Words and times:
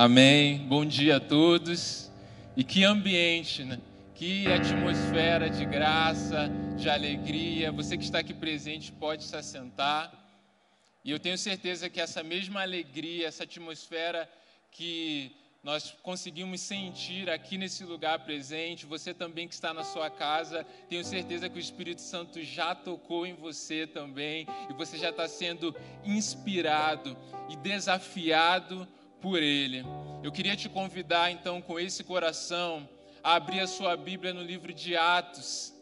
Amém. 0.00 0.58
Bom 0.58 0.86
dia 0.86 1.16
a 1.16 1.20
todos. 1.20 2.08
E 2.56 2.62
que 2.62 2.84
ambiente, 2.84 3.64
né? 3.64 3.80
Que 4.14 4.46
atmosfera 4.46 5.50
de 5.50 5.64
graça, 5.64 6.48
de 6.76 6.88
alegria. 6.88 7.72
Você 7.72 7.98
que 7.98 8.04
está 8.04 8.20
aqui 8.20 8.32
presente 8.32 8.92
pode 8.92 9.24
se 9.24 9.34
assentar. 9.34 10.12
E 11.04 11.10
eu 11.10 11.18
tenho 11.18 11.36
certeza 11.36 11.90
que 11.90 12.00
essa 12.00 12.22
mesma 12.22 12.62
alegria, 12.62 13.26
essa 13.26 13.42
atmosfera 13.42 14.30
que 14.70 15.32
nós 15.64 15.92
conseguimos 16.00 16.60
sentir 16.60 17.28
aqui 17.28 17.58
nesse 17.58 17.82
lugar 17.82 18.20
presente, 18.20 18.86
você 18.86 19.12
também 19.12 19.48
que 19.48 19.54
está 19.54 19.74
na 19.74 19.82
sua 19.82 20.08
casa, 20.08 20.64
tenho 20.88 21.04
certeza 21.04 21.48
que 21.48 21.58
o 21.58 21.60
Espírito 21.60 22.02
Santo 22.02 22.40
já 22.40 22.72
tocou 22.72 23.26
em 23.26 23.34
você 23.34 23.84
também, 23.84 24.46
e 24.70 24.72
você 24.74 24.96
já 24.96 25.10
está 25.10 25.26
sendo 25.26 25.74
inspirado 26.04 27.16
e 27.48 27.56
desafiado 27.56 28.86
por 29.20 29.42
Ele. 29.42 29.84
Eu 30.22 30.32
queria 30.32 30.56
te 30.56 30.68
convidar, 30.68 31.30
então, 31.30 31.60
com 31.60 31.78
esse 31.78 32.02
coração, 32.04 32.88
a 33.22 33.34
abrir 33.34 33.60
a 33.60 33.66
sua 33.66 33.96
Bíblia 33.96 34.32
no 34.32 34.42
livro 34.42 34.72
de 34.72 34.96
Atos. 34.96 35.74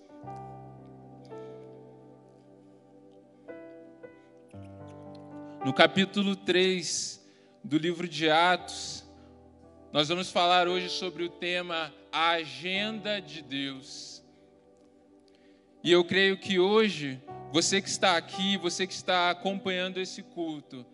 No 5.65 5.73
capítulo 5.73 6.37
3 6.37 7.25
do 7.63 7.77
livro 7.77 8.09
de 8.09 8.31
Atos, 8.31 9.05
nós 9.93 10.09
vamos 10.09 10.31
falar 10.31 10.69
hoje 10.69 10.89
sobre 10.89 11.25
o 11.25 11.29
tema 11.29 11.93
A 12.13 12.31
Agenda 12.31 13.21
de 13.21 13.43
Deus. 13.43 14.23
E 15.83 15.91
eu 15.91 16.05
creio 16.05 16.37
que 16.37 16.59
hoje, 16.59 17.21
você 17.53 17.81
que 17.81 17.89
está 17.89 18.17
aqui, 18.17 18.57
você 18.57 18.87
que 18.87 18.93
está 18.93 19.31
acompanhando 19.31 19.99
esse 19.99 20.23
culto, 20.23 20.85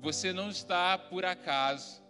você 0.00 0.32
não 0.32 0.48
está 0.48 0.96
por 0.96 1.24
acaso, 1.24 2.02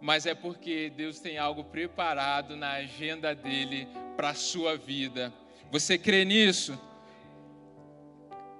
mas 0.00 0.26
é 0.26 0.34
porque 0.34 0.90
Deus 0.90 1.20
tem 1.20 1.38
algo 1.38 1.64
preparado 1.64 2.56
na 2.56 2.72
agenda 2.72 3.34
dele 3.34 3.88
para 4.16 4.30
a 4.30 4.34
sua 4.34 4.76
vida. 4.76 5.32
Você 5.70 5.96
crê 5.98 6.24
nisso? 6.24 6.78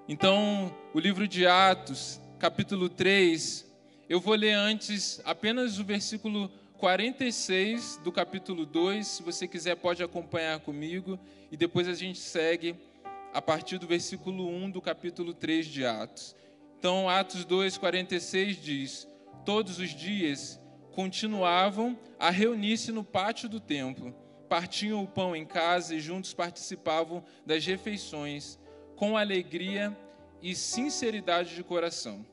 Então, 0.08 0.74
o 0.94 0.98
livro 0.98 1.28
de 1.28 1.46
Atos, 1.46 2.20
capítulo 2.38 2.88
3, 2.88 3.66
eu 4.08 4.20
vou 4.20 4.34
ler 4.34 4.52
antes 4.52 5.20
apenas 5.24 5.78
o 5.78 5.84
versículo 5.84 6.50
46 6.78 8.00
do 8.02 8.10
capítulo 8.10 8.64
2. 8.64 9.06
Se 9.06 9.22
você 9.22 9.46
quiser, 9.46 9.76
pode 9.76 10.02
acompanhar 10.02 10.60
comigo. 10.60 11.18
E 11.50 11.56
depois 11.56 11.88
a 11.88 11.94
gente 11.94 12.18
segue 12.18 12.76
a 13.34 13.42
partir 13.42 13.78
do 13.78 13.86
versículo 13.86 14.48
1 14.48 14.70
do 14.70 14.80
capítulo 14.80 15.34
3 15.34 15.66
de 15.66 15.84
Atos. 15.84 16.34
Então, 16.78 17.08
Atos 17.08 17.44
2, 17.44 17.76
46 17.76 18.56
diz: 18.62 19.08
Todos 19.44 19.80
os 19.80 19.90
dias 19.90 20.60
continuavam 20.92 21.98
a 22.18 22.30
reunir-se 22.30 22.92
no 22.92 23.02
pátio 23.02 23.48
do 23.48 23.58
templo, 23.58 24.14
partiam 24.48 25.02
o 25.02 25.08
pão 25.08 25.34
em 25.34 25.44
casa 25.44 25.96
e 25.96 26.00
juntos 26.00 26.32
participavam 26.32 27.24
das 27.44 27.66
refeições, 27.66 28.60
com 28.94 29.16
alegria 29.16 29.96
e 30.40 30.54
sinceridade 30.54 31.56
de 31.56 31.64
coração. 31.64 32.24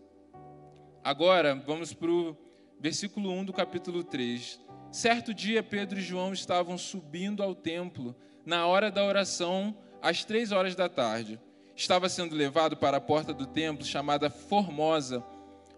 Agora, 1.04 1.56
vamos 1.56 1.92
para 1.92 2.12
o 2.12 2.38
versículo 2.80 3.32
1 3.32 3.46
do 3.46 3.54
capítulo 3.54 4.04
3. 4.04 4.60
Certo 4.92 5.34
dia, 5.34 5.64
Pedro 5.64 5.98
e 5.98 6.04
João 6.04 6.34
estavam 6.34 6.78
subindo 6.78 7.42
ao 7.42 7.56
templo, 7.56 8.16
na 8.46 8.68
hora 8.68 8.92
da 8.92 9.04
oração, 9.04 9.76
às 10.04 10.24
três 10.24 10.52
horas 10.52 10.76
da 10.76 10.88
tarde 10.88 11.40
estava 11.76 12.08
sendo 12.08 12.36
levado 12.36 12.78
para 12.78 12.98
a 12.98 13.02
porta 13.02 13.34
do 13.34 13.46
templo 13.46 13.86
chamada 13.86 14.30
Formosa, 14.30 15.24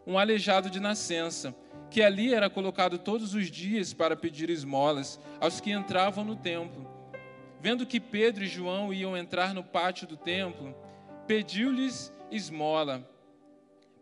um 0.05 0.17
aleijado 0.17 0.69
de 0.69 0.79
nascença, 0.79 1.55
que 1.89 2.01
ali 2.01 2.33
era 2.33 2.49
colocado 2.49 2.97
todos 2.99 3.33
os 3.33 3.49
dias 3.49 3.93
para 3.93 4.15
pedir 4.15 4.49
esmolas 4.49 5.19
aos 5.39 5.59
que 5.59 5.71
entravam 5.71 6.23
no 6.23 6.35
templo. 6.35 6.87
Vendo 7.59 7.85
que 7.85 7.99
Pedro 7.99 8.43
e 8.43 8.47
João 8.47 8.93
iam 8.93 9.17
entrar 9.17 9.53
no 9.53 9.63
pátio 9.63 10.07
do 10.07 10.15
templo, 10.15 10.75
pediu-lhes 11.25 12.13
esmola. 12.31 13.09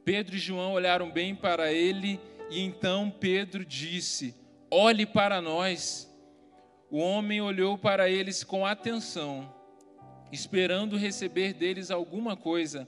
Pedro 0.03 0.35
e 0.35 0.39
João 0.39 0.73
olharam 0.73 1.09
bem 1.09 1.33
para 1.33 1.71
ele 1.71 2.19
e 2.49 2.61
então 2.61 3.09
Pedro 3.09 3.65
disse: 3.65 4.35
Olhe 4.69 5.05
para 5.05 5.41
nós. 5.41 6.11
O 6.91 6.99
homem 6.99 7.41
olhou 7.41 7.77
para 7.77 8.09
eles 8.09 8.43
com 8.43 8.65
atenção 8.65 9.54
esperando 10.31 10.97
receber 10.97 11.53
deles 11.53 11.91
alguma 11.91 12.35
coisa. 12.35 12.87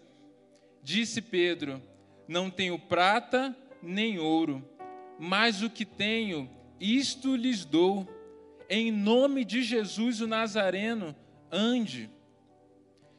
Disse 0.81 1.21
Pedro: 1.21 1.81
Não 2.27 2.49
tenho 2.49 2.77
prata 2.77 3.55
nem 3.81 4.19
ouro, 4.19 4.67
mas 5.19 5.61
o 5.61 5.69
que 5.69 5.85
tenho, 5.85 6.49
isto 6.79 7.35
lhes 7.35 7.65
dou. 7.65 8.07
Em 8.69 8.91
nome 8.91 9.45
de 9.45 9.63
Jesus 9.63 10.19
o 10.19 10.27
Nazareno, 10.27 11.15
ande. 11.51 12.09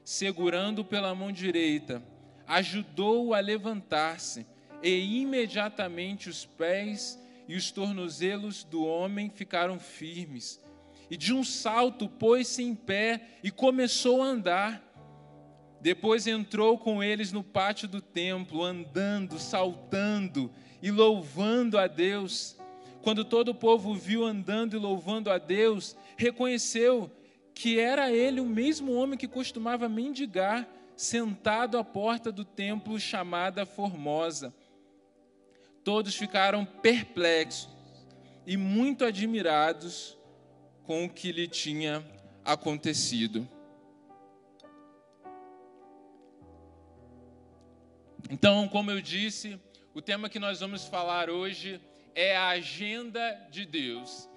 Segurando 0.04 0.84
pela 0.84 1.14
mão 1.14 1.32
direita, 1.32 2.02
ajudou-o 2.46 3.34
a 3.34 3.40
levantar-se, 3.40 4.46
e 4.82 5.20
imediatamente 5.20 6.28
os 6.28 6.44
pés 6.44 7.18
e 7.46 7.56
os 7.56 7.70
tornozelos 7.70 8.62
do 8.64 8.84
homem 8.84 9.30
ficaram 9.30 9.78
firmes 9.78 10.62
e 11.10 11.16
de 11.16 11.32
um 11.32 11.42
salto 11.42 12.08
pôs-se 12.08 12.62
em 12.62 12.74
pé 12.74 13.38
e 13.42 13.50
começou 13.50 14.22
a 14.22 14.26
andar. 14.26 14.84
Depois 15.80 16.26
entrou 16.26 16.76
com 16.76 17.02
eles 17.02 17.32
no 17.32 17.42
pátio 17.42 17.88
do 17.88 18.00
templo, 18.00 18.62
andando, 18.62 19.38
saltando 19.38 20.50
e 20.82 20.90
louvando 20.90 21.78
a 21.78 21.86
Deus. 21.86 22.56
Quando 23.02 23.24
todo 23.24 23.50
o 23.50 23.54
povo 23.54 23.94
viu 23.94 24.24
andando 24.24 24.76
e 24.76 24.78
louvando 24.78 25.30
a 25.30 25.38
Deus, 25.38 25.96
reconheceu 26.16 27.10
que 27.54 27.78
era 27.78 28.12
ele 28.12 28.40
o 28.40 28.46
mesmo 28.46 28.92
homem 28.92 29.18
que 29.18 29.26
costumava 29.26 29.88
mendigar, 29.88 30.68
sentado 30.96 31.78
à 31.78 31.84
porta 31.84 32.30
do 32.30 32.44
templo 32.44 32.98
chamada 32.98 33.64
Formosa. 33.64 34.52
Todos 35.84 36.16
ficaram 36.16 36.64
perplexos 36.64 37.68
e 38.46 38.56
muito 38.56 39.04
admirados 39.04 40.17
com 40.88 41.04
o 41.04 41.10
que 41.10 41.30
lhe 41.32 41.46
tinha 41.46 42.02
acontecido. 42.42 43.46
Então, 48.30 48.66
como 48.70 48.90
eu 48.90 48.98
disse, 49.02 49.60
o 49.92 50.00
tema 50.00 50.30
que 50.30 50.38
nós 50.38 50.60
vamos 50.60 50.86
falar 50.86 51.28
hoje 51.28 51.78
é 52.14 52.34
a 52.34 52.48
agenda 52.48 53.20
de 53.50 53.66
Deus. 53.66 54.30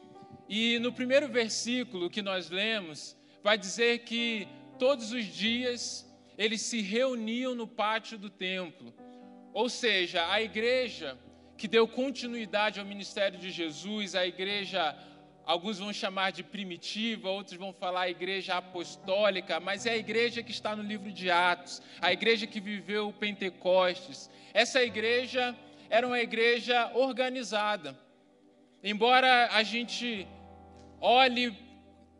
E 0.49 0.77
no 0.79 0.91
primeiro 0.91 1.29
versículo 1.29 2.09
que 2.09 2.21
nós 2.21 2.49
lemos, 2.49 3.15
vai 3.41 3.57
dizer 3.57 3.99
que 3.99 4.45
todos 4.77 5.13
os 5.13 5.23
dias 5.23 6.05
eles 6.37 6.59
se 6.63 6.81
reuniam 6.81 7.55
no 7.55 7.65
pátio 7.65 8.17
do 8.17 8.29
templo. 8.29 8.93
Ou 9.53 9.69
seja, 9.69 10.29
a 10.29 10.41
igreja 10.41 11.17
que 11.57 11.69
deu 11.69 11.87
continuidade 11.87 12.77
ao 12.77 12.85
ministério 12.85 13.39
de 13.39 13.51
Jesus, 13.51 14.15
a 14.15 14.27
igreja 14.27 14.97
Alguns 15.45 15.79
vão 15.79 15.91
chamar 15.91 16.31
de 16.31 16.43
primitiva, 16.43 17.29
outros 17.29 17.57
vão 17.57 17.73
falar 17.73 18.09
igreja 18.09 18.55
apostólica, 18.55 19.59
mas 19.59 19.85
é 19.85 19.91
a 19.91 19.97
igreja 19.97 20.43
que 20.43 20.51
está 20.51 20.75
no 20.75 20.83
livro 20.83 21.11
de 21.11 21.29
Atos, 21.31 21.81
a 21.99 22.13
igreja 22.13 22.45
que 22.45 22.59
viveu 22.59 23.09
o 23.09 23.13
Pentecostes. 23.13 24.29
Essa 24.53 24.83
igreja 24.83 25.55
era 25.89 26.05
uma 26.05 26.19
igreja 26.19 26.91
organizada. 26.93 27.97
Embora 28.83 29.49
a 29.51 29.63
gente 29.63 30.27
olhe 30.99 31.57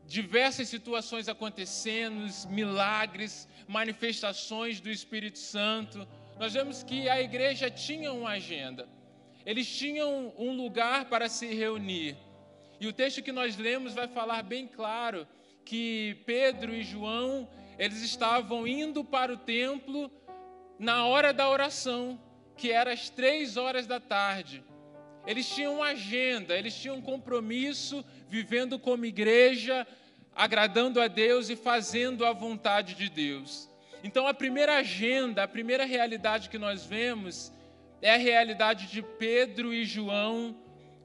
diversas 0.05 0.67
situações 0.67 1.29
acontecendo, 1.29 2.25
milagres, 2.49 3.47
manifestações 3.67 4.81
do 4.81 4.89
Espírito 4.89 5.39
Santo, 5.39 6.07
nós 6.37 6.53
vemos 6.53 6.83
que 6.83 7.07
a 7.07 7.21
igreja 7.21 7.69
tinha 7.69 8.11
uma 8.11 8.31
agenda. 8.31 8.89
Eles 9.45 9.67
tinham 9.67 10.33
um 10.37 10.51
lugar 10.53 11.05
para 11.05 11.29
se 11.29 11.47
reunir. 11.53 12.17
E 12.81 12.87
o 12.87 12.91
texto 12.91 13.21
que 13.21 13.31
nós 13.31 13.57
lemos 13.57 13.93
vai 13.93 14.07
falar 14.07 14.41
bem 14.41 14.65
claro 14.65 15.27
que 15.63 16.17
Pedro 16.25 16.73
e 16.73 16.81
João, 16.81 17.47
eles 17.77 18.01
estavam 18.01 18.65
indo 18.65 19.03
para 19.03 19.31
o 19.31 19.37
templo 19.37 20.11
na 20.79 21.05
hora 21.05 21.31
da 21.31 21.47
oração, 21.47 22.19
que 22.57 22.71
era 22.71 22.91
às 22.91 23.07
três 23.07 23.55
horas 23.55 23.85
da 23.85 23.99
tarde. 23.99 24.63
Eles 25.27 25.47
tinham 25.47 25.75
uma 25.75 25.89
agenda, 25.89 26.57
eles 26.57 26.73
tinham 26.75 26.95
um 26.95 27.01
compromisso, 27.03 28.03
vivendo 28.27 28.79
como 28.79 29.05
igreja, 29.05 29.85
agradando 30.35 30.99
a 30.99 31.07
Deus 31.07 31.51
e 31.51 31.55
fazendo 31.55 32.25
a 32.25 32.33
vontade 32.33 32.95
de 32.95 33.11
Deus. 33.11 33.69
Então, 34.03 34.25
a 34.25 34.33
primeira 34.33 34.77
agenda, 34.77 35.43
a 35.43 35.47
primeira 35.47 35.85
realidade 35.85 36.49
que 36.49 36.57
nós 36.57 36.83
vemos 36.83 37.53
é 38.01 38.15
a 38.15 38.17
realidade 38.17 38.87
de 38.87 39.03
Pedro 39.03 39.71
e 39.71 39.85
João 39.85 40.59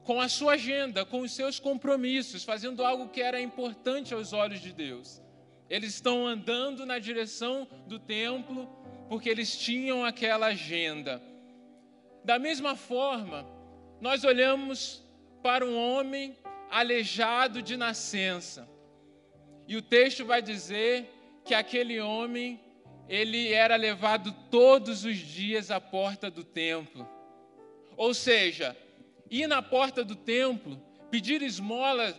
com 0.07 0.21
a 0.21 0.29
sua 0.29 0.53
agenda, 0.53 1.03
com 1.03 1.19
os 1.19 1.33
seus 1.33 1.59
compromissos, 1.59 2.45
fazendo 2.45 2.81
algo 2.81 3.09
que 3.09 3.21
era 3.21 3.41
importante 3.41 4.13
aos 4.13 4.31
olhos 4.31 4.61
de 4.61 4.71
Deus. 4.71 5.21
Eles 5.69 5.95
estão 5.95 6.25
andando 6.25 6.85
na 6.85 6.97
direção 6.97 7.67
do 7.87 7.99
templo 7.99 8.69
porque 9.09 9.27
eles 9.27 9.57
tinham 9.57 10.05
aquela 10.05 10.47
agenda. 10.47 11.21
Da 12.23 12.39
mesma 12.39 12.73
forma, 12.73 13.45
nós 13.99 14.23
olhamos 14.23 15.03
para 15.43 15.65
um 15.65 15.77
homem 15.77 16.37
aleijado 16.71 17.61
de 17.61 17.75
nascença. 17.75 18.65
E 19.67 19.75
o 19.75 19.81
texto 19.81 20.23
vai 20.23 20.41
dizer 20.41 21.05
que 21.43 21.53
aquele 21.53 21.99
homem, 21.99 22.61
ele 23.09 23.51
era 23.51 23.75
levado 23.75 24.33
todos 24.49 25.03
os 25.03 25.17
dias 25.17 25.69
à 25.69 25.81
porta 25.81 26.31
do 26.31 26.45
templo. 26.45 27.05
Ou 27.97 28.13
seja, 28.13 28.73
ir 29.29 29.47
na 29.47 29.61
porta 29.61 30.03
do 30.03 30.15
templo, 30.15 30.81
pedir 31.09 31.41
esmola 31.41 32.17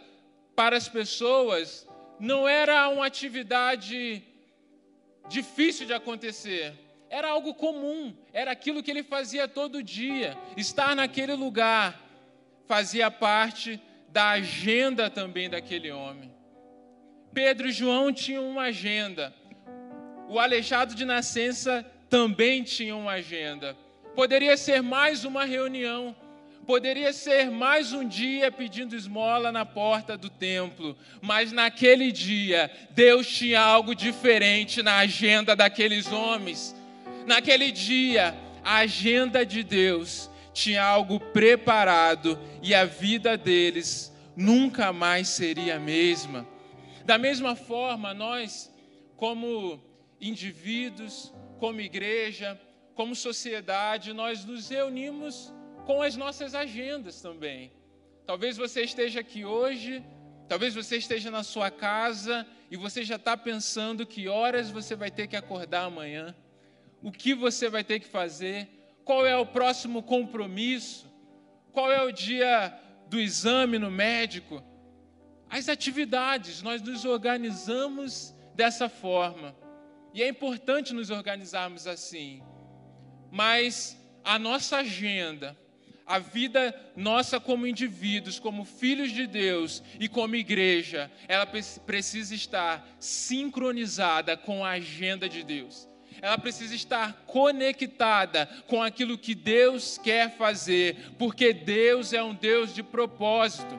para 0.55 0.77
as 0.77 0.89
pessoas, 0.89 1.87
não 2.19 2.49
era 2.49 2.89
uma 2.89 3.07
atividade 3.07 4.23
difícil 5.29 5.87
de 5.87 5.93
acontecer. 5.93 6.75
Era 7.11 7.31
algo 7.31 7.55
comum, 7.55 8.15
era 8.33 8.51
aquilo 8.51 8.83
que 8.83 8.91
ele 8.91 9.03
fazia 9.03 9.49
todo 9.49 9.83
dia. 9.83 10.37
Estar 10.57 10.95
naquele 10.95 11.35
lugar 11.35 12.01
fazia 12.67 13.11
parte 13.11 13.81
da 14.09 14.31
agenda 14.31 15.09
também 15.09 15.49
daquele 15.49 15.91
homem. 15.91 16.35
Pedro 17.33 17.69
e 17.69 17.73
João 17.73 18.13
tinham 18.13 18.49
uma 18.49 18.65
agenda. 18.65 19.35
O 20.29 20.39
aleijado 20.39 20.95
de 20.95 21.05
nascença 21.05 21.85
também 22.11 22.63
tinha 22.63 22.97
uma 22.97 23.13
agenda. 23.13 23.77
Poderia 24.15 24.57
ser 24.57 24.83
mais 24.83 25.25
uma 25.25 25.45
reunião, 25.45 26.15
poderia 26.69 27.15
ser 27.15 27.51
mais 27.51 27.95
um 27.95 28.07
dia 28.07 28.53
pedindo 28.53 28.95
esmola 28.95 29.51
na 29.51 29.65
porta 29.65 30.19
do 30.19 30.29
templo, 30.29 30.95
mas 31.23 31.51
naquele 31.51 32.13
dia 32.13 32.71
Deus 32.91 33.27
tinha 33.27 33.59
algo 33.59 33.95
diferente 33.95 34.83
na 34.83 34.99
agenda 34.99 35.57
daqueles 35.57 36.13
homens. 36.13 36.77
Naquele 37.27 37.73
dia, 37.73 38.37
a 38.63 38.81
agenda 38.81 39.47
de 39.47 39.63
Deus 39.63 40.31
tinha 40.53 40.85
algo 40.85 41.19
preparado 41.19 42.39
e 42.63 42.75
a 42.75 42.85
vida 42.85 43.35
deles 43.35 44.13
nunca 44.37 44.93
mais 44.93 45.29
seria 45.29 45.77
a 45.77 45.81
mesma. 45.81 46.47
Da 47.03 47.17
mesma 47.17 47.57
forma, 47.57 48.13
nós, 48.13 48.71
como 49.17 49.83
indivíduos, 50.21 51.33
como 51.59 51.81
igreja, 51.81 52.61
como 52.95 53.15
sociedade, 53.17 54.13
nós 54.13 54.45
nos 54.45 54.69
reunimos 54.69 55.57
com 55.89 56.03
as 56.03 56.17
nossas 56.17 56.55
agendas 56.55 57.23
também. 57.23 57.73
Talvez 58.27 58.59
você 58.59 58.83
esteja 58.83 59.21
aqui 59.21 59.47
hoje, 59.47 60.05
talvez 60.47 60.75
você 60.75 60.99
esteja 60.99 61.31
na 61.31 61.43
sua 61.43 61.71
casa 61.71 62.47
e 62.71 62.77
você 62.77 63.03
já 63.03 63.17
está 63.17 63.35
pensando 63.39 64.05
que 64.05 64.29
horas 64.29 64.71
você 64.71 64.95
vai 64.95 65.11
ter 65.11 65.27
que 65.27 65.35
acordar 65.35 65.85
amanhã, 65.85 66.37
o 67.03 67.11
que 67.11 67.33
você 67.33 67.71
vai 67.71 67.83
ter 67.83 68.01
que 68.01 68.07
fazer, 68.07 68.69
qual 69.03 69.27
é 69.27 69.35
o 69.35 69.47
próximo 69.47 70.03
compromisso, 70.03 71.11
qual 71.73 71.91
é 71.91 72.05
o 72.05 72.13
dia 72.13 72.79
do 73.09 73.19
exame 73.19 73.79
no 73.79 73.91
médico 73.91 74.63
as 75.49 75.67
atividades, 75.71 76.61
nós 76.61 76.83
nos 76.83 77.07
organizamos 77.07 78.35
dessa 78.55 78.87
forma. 78.87 79.57
E 80.13 80.23
é 80.23 80.29
importante 80.29 80.93
nos 80.93 81.09
organizarmos 81.09 81.87
assim. 81.87 82.43
Mas 83.31 83.97
a 84.23 84.39
nossa 84.39 84.79
agenda, 84.79 85.57
a 86.09 86.19
vida 86.19 86.75
nossa 86.97 87.39
como 87.39 87.67
indivíduos, 87.67 88.41
como 88.41 88.65
filhos 88.65 89.13
de 89.13 89.27
Deus 89.27 89.83
e 90.01 90.09
como 90.09 90.35
igreja, 90.37 91.11
ela 91.29 91.47
precisa 91.47 92.35
estar 92.35 92.89
sincronizada 92.99 94.35
com 94.35 94.65
a 94.65 94.71
agenda 94.71 95.29
de 95.29 95.45
Deus. 95.45 95.87
Ela 96.23 96.39
precisa 96.39 96.75
estar 96.75 97.25
conectada 97.27 98.47
com 98.67 98.83
aquilo 98.83 99.19
que 99.19 99.35
Deus 99.35 99.99
quer 99.99 100.35
fazer, 100.37 100.97
porque 101.19 101.53
Deus 101.53 102.15
é 102.15 102.23
um 102.23 102.35
Deus 102.35 102.75
de 102.75 102.83
propósito. 102.83 103.79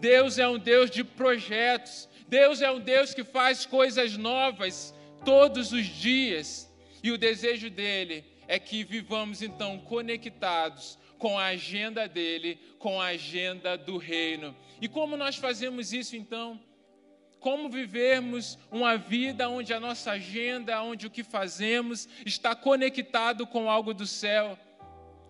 Deus 0.00 0.38
é 0.38 0.48
um 0.48 0.58
Deus 0.58 0.90
de 0.90 1.04
projetos. 1.04 2.08
Deus 2.28 2.60
é 2.60 2.70
um 2.70 2.80
Deus 2.80 3.14
que 3.14 3.22
faz 3.22 3.64
coisas 3.64 4.16
novas 4.16 4.92
todos 5.24 5.72
os 5.72 5.86
dias. 5.86 6.68
E 7.00 7.12
o 7.12 7.16
desejo 7.16 7.70
dele 7.70 8.24
é 8.48 8.58
que 8.58 8.82
vivamos 8.82 9.40
então 9.40 9.78
conectados 9.78 10.98
com 11.24 11.38
a 11.38 11.46
agenda 11.46 12.06
dele, 12.06 12.58
com 12.78 13.00
a 13.00 13.06
agenda 13.06 13.78
do 13.78 13.96
reino. 13.96 14.54
E 14.78 14.86
como 14.86 15.16
nós 15.16 15.36
fazemos 15.36 15.90
isso 15.90 16.14
então? 16.14 16.60
Como 17.40 17.70
vivermos 17.70 18.58
uma 18.70 18.98
vida 18.98 19.48
onde 19.48 19.72
a 19.72 19.80
nossa 19.80 20.10
agenda, 20.10 20.82
onde 20.82 21.06
o 21.06 21.10
que 21.10 21.24
fazemos 21.24 22.06
está 22.26 22.54
conectado 22.54 23.46
com 23.46 23.70
algo 23.70 23.94
do 23.94 24.06
céu? 24.06 24.58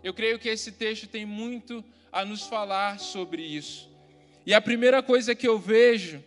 Eu 0.02 0.12
creio 0.12 0.36
que 0.36 0.48
esse 0.48 0.72
texto 0.72 1.06
tem 1.06 1.24
muito 1.24 1.84
a 2.10 2.24
nos 2.24 2.42
falar 2.42 2.98
sobre 2.98 3.42
isso. 3.42 3.88
E 4.44 4.52
a 4.52 4.60
primeira 4.60 5.00
coisa 5.00 5.32
que 5.32 5.46
eu 5.46 5.60
vejo 5.60 6.20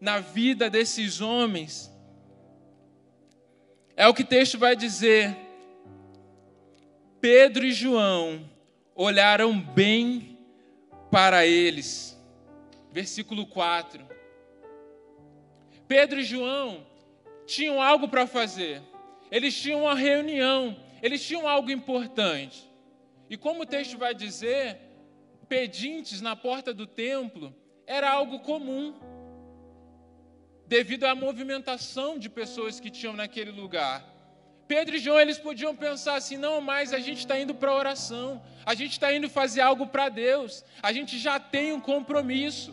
na 0.00 0.18
vida 0.18 0.68
desses 0.68 1.20
homens 1.20 1.88
é 3.94 4.08
o 4.08 4.14
que 4.14 4.22
o 4.22 4.26
texto 4.26 4.58
vai 4.58 4.74
dizer. 4.74 5.36
Pedro 7.20 7.64
e 7.64 7.70
João 7.70 8.50
olharam 9.02 9.58
bem 9.58 10.38
para 11.10 11.44
eles. 11.44 12.16
Versículo 12.92 13.46
4. 13.46 14.06
Pedro 15.88 16.20
e 16.20 16.24
João 16.24 16.86
tinham 17.44 17.82
algo 17.82 18.06
para 18.06 18.28
fazer. 18.28 18.80
Eles 19.28 19.60
tinham 19.60 19.82
uma 19.82 19.94
reunião, 19.94 20.76
eles 21.02 21.26
tinham 21.26 21.48
algo 21.48 21.70
importante. 21.70 22.70
E 23.28 23.36
como 23.36 23.62
o 23.62 23.66
texto 23.66 23.98
vai 23.98 24.14
dizer, 24.14 24.78
pedintes 25.48 26.20
na 26.20 26.36
porta 26.36 26.72
do 26.72 26.86
templo 26.86 27.52
era 27.86 28.08
algo 28.08 28.38
comum, 28.38 28.94
devido 30.66 31.04
à 31.04 31.14
movimentação 31.14 32.18
de 32.18 32.28
pessoas 32.28 32.78
que 32.78 32.88
tinham 32.88 33.14
naquele 33.14 33.50
lugar. 33.50 34.11
Pedro 34.72 34.96
e 34.96 34.98
João, 34.98 35.20
eles 35.20 35.38
podiam 35.38 35.76
pensar 35.76 36.14
assim: 36.14 36.38
não, 36.38 36.58
mas 36.62 36.94
a 36.94 36.98
gente 36.98 37.18
está 37.18 37.38
indo 37.38 37.54
para 37.54 37.70
a 37.70 37.74
oração, 37.74 38.42
a 38.64 38.74
gente 38.74 38.92
está 38.92 39.12
indo 39.12 39.28
fazer 39.28 39.60
algo 39.60 39.86
para 39.86 40.08
Deus, 40.08 40.64
a 40.82 40.90
gente 40.94 41.18
já 41.18 41.38
tem 41.38 41.74
um 41.74 41.80
compromisso. 41.80 42.72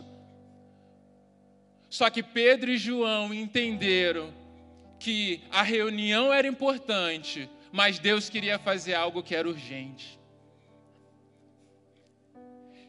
Só 1.89 2.09
que 2.09 2.23
Pedro 2.23 2.71
e 2.71 2.77
João 2.77 3.33
entenderam 3.33 4.33
que 4.97 5.41
a 5.51 5.61
reunião 5.61 6.31
era 6.31 6.47
importante, 6.47 7.49
mas 7.69 7.99
Deus 7.99 8.29
queria 8.29 8.57
fazer 8.57 8.93
algo 8.93 9.21
que 9.21 9.35
era 9.35 9.49
urgente. 9.49 10.17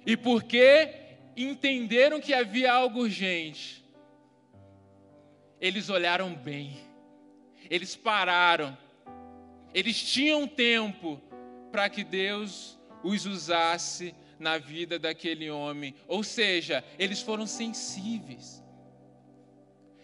E 0.07 0.17
porque 0.17 1.17
entenderam 1.37 2.21
que 2.21 2.33
havia 2.33 2.73
algo 2.73 3.01
urgente, 3.01 3.85
eles 5.61 5.91
olharam 5.91 6.33
bem, 6.33 6.79
eles 7.69 7.97
pararam, 7.97 8.79
eles 9.75 10.03
tinham 10.03 10.47
tempo 10.47 11.21
para 11.71 11.89
que 11.89 12.05
Deus 12.05 12.79
os 13.03 13.27
usasse 13.27 14.15
na 14.39 14.59
vida 14.59 14.99
daquele 14.99 15.51
homem, 15.51 15.95
ou 16.09 16.23
seja, 16.23 16.83
eles 16.99 17.21
foram 17.21 17.47
sensíveis. 17.47 18.63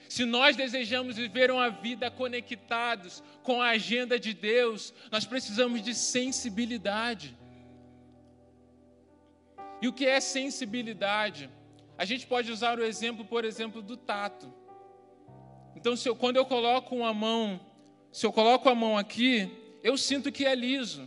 Se 0.09 0.25
nós 0.25 0.57
desejamos 0.57 1.17
viver 1.17 1.51
uma 1.51 1.69
vida 1.69 2.11
conectados 2.11 3.23
com 3.43 3.61
a 3.61 3.71
agenda 3.71 4.21
de 4.21 4.33
Deus, 4.33 4.95
nós 5.11 5.25
precisamos 5.25 5.83
de 5.83 5.95
sensibilidade. 5.95 7.37
E 9.83 9.89
o 9.89 9.93
que 9.93 10.07
é 10.07 10.21
sensibilidade? 10.21 11.51
A 11.99 12.05
gente 12.05 12.27
pode 12.27 12.53
usar 12.53 12.79
o 12.79 12.85
exemplo, 12.85 13.25
por 13.25 13.45
exemplo, 13.45 13.83
do 13.83 13.97
tato. 13.97 14.53
Então, 15.75 15.95
eu, 16.05 16.17
quando 16.17 16.37
eu 16.37 16.47
coloco 16.47 16.95
uma 16.95 17.13
mão, 17.13 17.61
se 18.17 18.25
eu 18.25 18.33
coloco 18.33 18.67
a 18.67 18.75
mão 18.75 18.97
aqui, 18.97 19.77
eu 19.83 19.95
sinto 19.99 20.33
que 20.33 20.47
é 20.47 20.55
liso. 20.55 21.07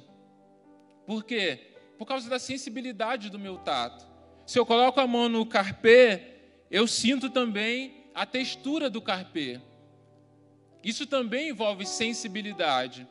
Por 1.08 1.24
quê? 1.24 1.74
Por 1.98 2.06
causa 2.06 2.30
da 2.30 2.38
sensibilidade 2.38 3.32
do 3.32 3.40
meu 3.40 3.58
tato. 3.58 4.06
Se 4.46 4.60
eu 4.60 4.64
coloco 4.64 5.00
a 5.00 5.08
mão 5.08 5.28
no 5.28 5.44
carpê, 5.44 6.36
eu 6.70 6.86
sinto 6.86 7.28
também 7.28 8.12
a 8.14 8.28
textura 8.28 8.92
do 8.92 9.02
carpê. 9.02 9.60
Isso 10.84 11.08
também 11.08 11.50
envolve 11.50 11.84
sensibilidade. 11.84 13.08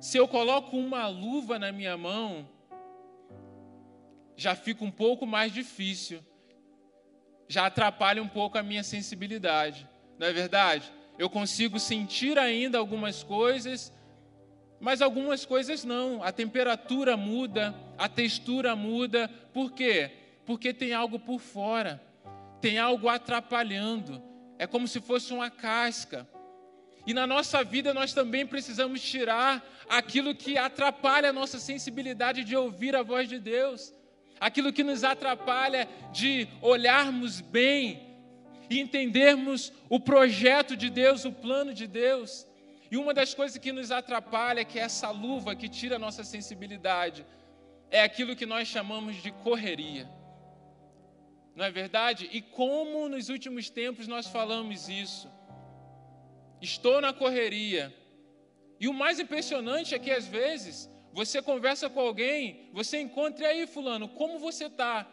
Se 0.00 0.18
eu 0.18 0.26
coloco 0.26 0.76
uma 0.76 1.06
luva 1.06 1.60
na 1.60 1.70
minha 1.70 1.96
mão, 1.96 2.48
já 4.36 4.56
fica 4.56 4.84
um 4.84 4.90
pouco 4.90 5.24
mais 5.24 5.52
difícil, 5.52 6.18
já 7.46 7.66
atrapalha 7.66 8.20
um 8.20 8.28
pouco 8.28 8.58
a 8.58 8.64
minha 8.64 8.82
sensibilidade, 8.82 9.88
não 10.18 10.26
é 10.26 10.32
verdade? 10.32 10.97
Eu 11.18 11.28
consigo 11.28 11.78
sentir 11.78 12.38
ainda 12.38 12.78
algumas 12.78 13.22
coisas, 13.22 13.92
mas 14.78 15.02
algumas 15.02 15.44
coisas 15.44 15.84
não. 15.84 16.22
A 16.22 16.30
temperatura 16.30 17.16
muda, 17.16 17.74
a 17.98 18.08
textura 18.08 18.76
muda. 18.76 19.28
Por 19.52 19.72
quê? 19.72 20.10
Porque 20.46 20.72
tem 20.72 20.92
algo 20.92 21.18
por 21.18 21.40
fora, 21.40 22.00
tem 22.60 22.78
algo 22.78 23.08
atrapalhando. 23.08 24.22
É 24.58 24.66
como 24.66 24.86
se 24.86 25.00
fosse 25.00 25.32
uma 25.32 25.50
casca. 25.50 26.26
E 27.06 27.12
na 27.12 27.26
nossa 27.26 27.64
vida 27.64 27.92
nós 27.92 28.12
também 28.12 28.46
precisamos 28.46 29.02
tirar 29.02 29.66
aquilo 29.88 30.34
que 30.34 30.56
atrapalha 30.56 31.30
a 31.30 31.32
nossa 31.32 31.58
sensibilidade 31.58 32.44
de 32.44 32.54
ouvir 32.56 32.94
a 32.94 33.02
voz 33.02 33.28
de 33.28 33.38
Deus 33.38 33.92
aquilo 34.40 34.72
que 34.72 34.84
nos 34.84 35.04
atrapalha 35.04 35.88
de 36.12 36.48
olharmos 36.60 37.40
bem 37.40 38.07
e 38.70 38.80
entendermos 38.80 39.72
o 39.88 39.98
projeto 39.98 40.76
de 40.76 40.90
Deus, 40.90 41.24
o 41.24 41.32
plano 41.32 41.72
de 41.72 41.86
Deus. 41.86 42.46
E 42.90 42.96
uma 42.96 43.12
das 43.12 43.34
coisas 43.34 43.58
que 43.58 43.72
nos 43.72 43.90
atrapalha, 43.90 44.64
que 44.64 44.78
é 44.78 44.82
essa 44.82 45.10
luva 45.10 45.54
que 45.54 45.68
tira 45.68 45.96
a 45.96 45.98
nossa 45.98 46.24
sensibilidade, 46.24 47.24
é 47.90 48.02
aquilo 48.02 48.36
que 48.36 48.46
nós 48.46 48.68
chamamos 48.68 49.16
de 49.22 49.30
correria. 49.30 50.08
Não 51.54 51.64
é 51.64 51.70
verdade? 51.70 52.28
E 52.32 52.40
como 52.40 53.08
nos 53.08 53.28
últimos 53.28 53.68
tempos 53.68 54.06
nós 54.06 54.26
falamos 54.26 54.88
isso? 54.88 55.28
Estou 56.60 57.00
na 57.00 57.12
correria. 57.12 57.94
E 58.80 58.86
o 58.88 58.94
mais 58.94 59.18
impressionante 59.18 59.94
é 59.94 59.98
que 59.98 60.10
às 60.10 60.26
vezes 60.26 60.88
você 61.12 61.42
conversa 61.42 61.90
com 61.90 62.00
alguém, 62.00 62.70
você 62.72 63.00
encontra, 63.00 63.44
e 63.44 63.46
aí, 63.46 63.66
Fulano, 63.66 64.08
como 64.08 64.38
você 64.38 64.66
está? 64.66 65.06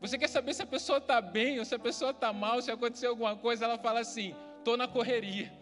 Você 0.00 0.18
quer 0.18 0.28
saber 0.28 0.54
se 0.54 0.62
a 0.62 0.66
pessoa 0.66 0.98
está 0.98 1.20
bem 1.20 1.58
ou 1.58 1.64
se 1.64 1.74
a 1.74 1.78
pessoa 1.78 2.10
está 2.10 2.32
mal, 2.32 2.60
se 2.60 2.70
aconteceu 2.70 3.10
alguma 3.10 3.36
coisa, 3.36 3.64
ela 3.64 3.78
fala 3.78 4.00
assim: 4.00 4.34
estou 4.58 4.76
na 4.76 4.86
correria. 4.86 5.52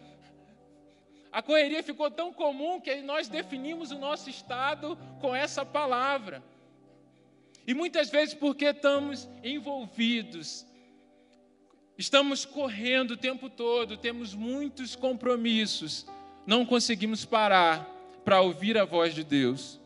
A 1.30 1.42
correria 1.42 1.82
ficou 1.82 2.10
tão 2.10 2.32
comum 2.32 2.80
que 2.80 2.94
nós 3.02 3.28
definimos 3.28 3.90
o 3.90 3.98
nosso 3.98 4.30
estado 4.30 4.96
com 5.20 5.34
essa 5.34 5.64
palavra. 5.64 6.42
E 7.66 7.74
muitas 7.74 8.10
vezes, 8.10 8.34
porque 8.34 8.66
estamos 8.66 9.28
envolvidos, 9.42 10.66
estamos 11.98 12.44
correndo 12.44 13.12
o 13.12 13.16
tempo 13.16 13.48
todo, 13.48 13.96
temos 13.96 14.34
muitos 14.34 14.94
compromissos, 14.94 16.06
não 16.46 16.64
conseguimos 16.64 17.24
parar 17.24 17.84
para 18.24 18.40
ouvir 18.40 18.78
a 18.78 18.84
voz 18.84 19.14
de 19.14 19.24
Deus. 19.24 19.80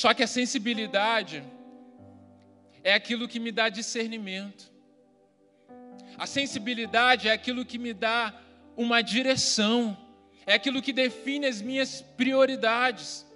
Só 0.00 0.12
que 0.12 0.22
a 0.22 0.26
sensibilidade 0.26 1.42
é 2.84 2.92
aquilo 2.92 3.26
que 3.26 3.40
me 3.40 3.50
dá 3.50 3.70
discernimento. 3.70 4.70
A 6.18 6.26
sensibilidade 6.26 7.28
é 7.28 7.32
aquilo 7.32 7.64
que 7.64 7.78
me 7.78 7.94
dá 7.94 8.38
uma 8.76 9.00
direção, 9.00 9.96
é 10.44 10.52
aquilo 10.52 10.82
que 10.82 10.92
define 10.92 11.46
as 11.46 11.62
minhas 11.62 12.02
prioridades. 12.02 13.26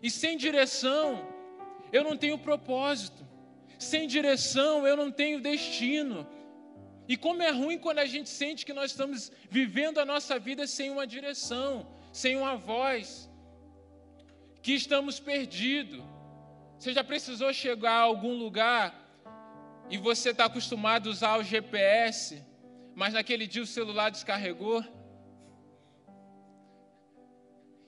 E 0.00 0.08
sem 0.08 0.36
direção, 0.36 1.26
eu 1.92 2.04
não 2.04 2.16
tenho 2.16 2.38
propósito. 2.38 3.26
Sem 3.76 4.06
direção, 4.06 4.86
eu 4.86 4.96
não 4.96 5.10
tenho 5.10 5.40
destino. 5.40 6.24
E 7.08 7.16
como 7.16 7.42
é 7.42 7.50
ruim 7.50 7.78
quando 7.78 7.98
a 7.98 8.06
gente 8.06 8.28
sente 8.28 8.64
que 8.64 8.72
nós 8.72 8.92
estamos 8.92 9.32
vivendo 9.50 9.98
a 9.98 10.04
nossa 10.04 10.38
vida 10.38 10.68
sem 10.68 10.88
uma 10.88 11.04
direção, 11.04 11.84
sem 12.12 12.36
uma 12.36 12.54
voz, 12.54 13.28
que 14.62 14.72
estamos 14.72 15.18
perdidos. 15.18 16.02
Você 16.78 16.92
já 16.92 17.04
precisou 17.04 17.52
chegar 17.52 17.92
a 17.92 18.02
algum 18.02 18.34
lugar 18.34 18.94
e 19.90 19.98
você 19.98 20.30
está 20.30 20.44
acostumado 20.46 21.08
a 21.08 21.12
usar 21.12 21.38
o 21.38 21.42
GPS, 21.42 22.42
mas 22.94 23.14
naquele 23.14 23.46
dia 23.46 23.62
o 23.62 23.66
celular 23.66 24.10
descarregou. 24.10 24.84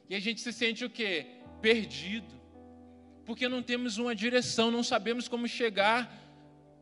E 0.09 0.15
a 0.15 0.21
gente 0.21 0.41
se 0.41 0.53
sente 0.53 0.85
o 0.85 0.91
quê? 0.91 1.27
Perdido. 1.61 2.35
Porque 3.25 3.49
não 3.49 3.63
temos 3.63 3.99
uma 3.99 4.15
direção, 4.15 4.71
não 4.71 4.83
sabemos 4.83 5.29
como 5.29 5.47
chegar 5.49 6.13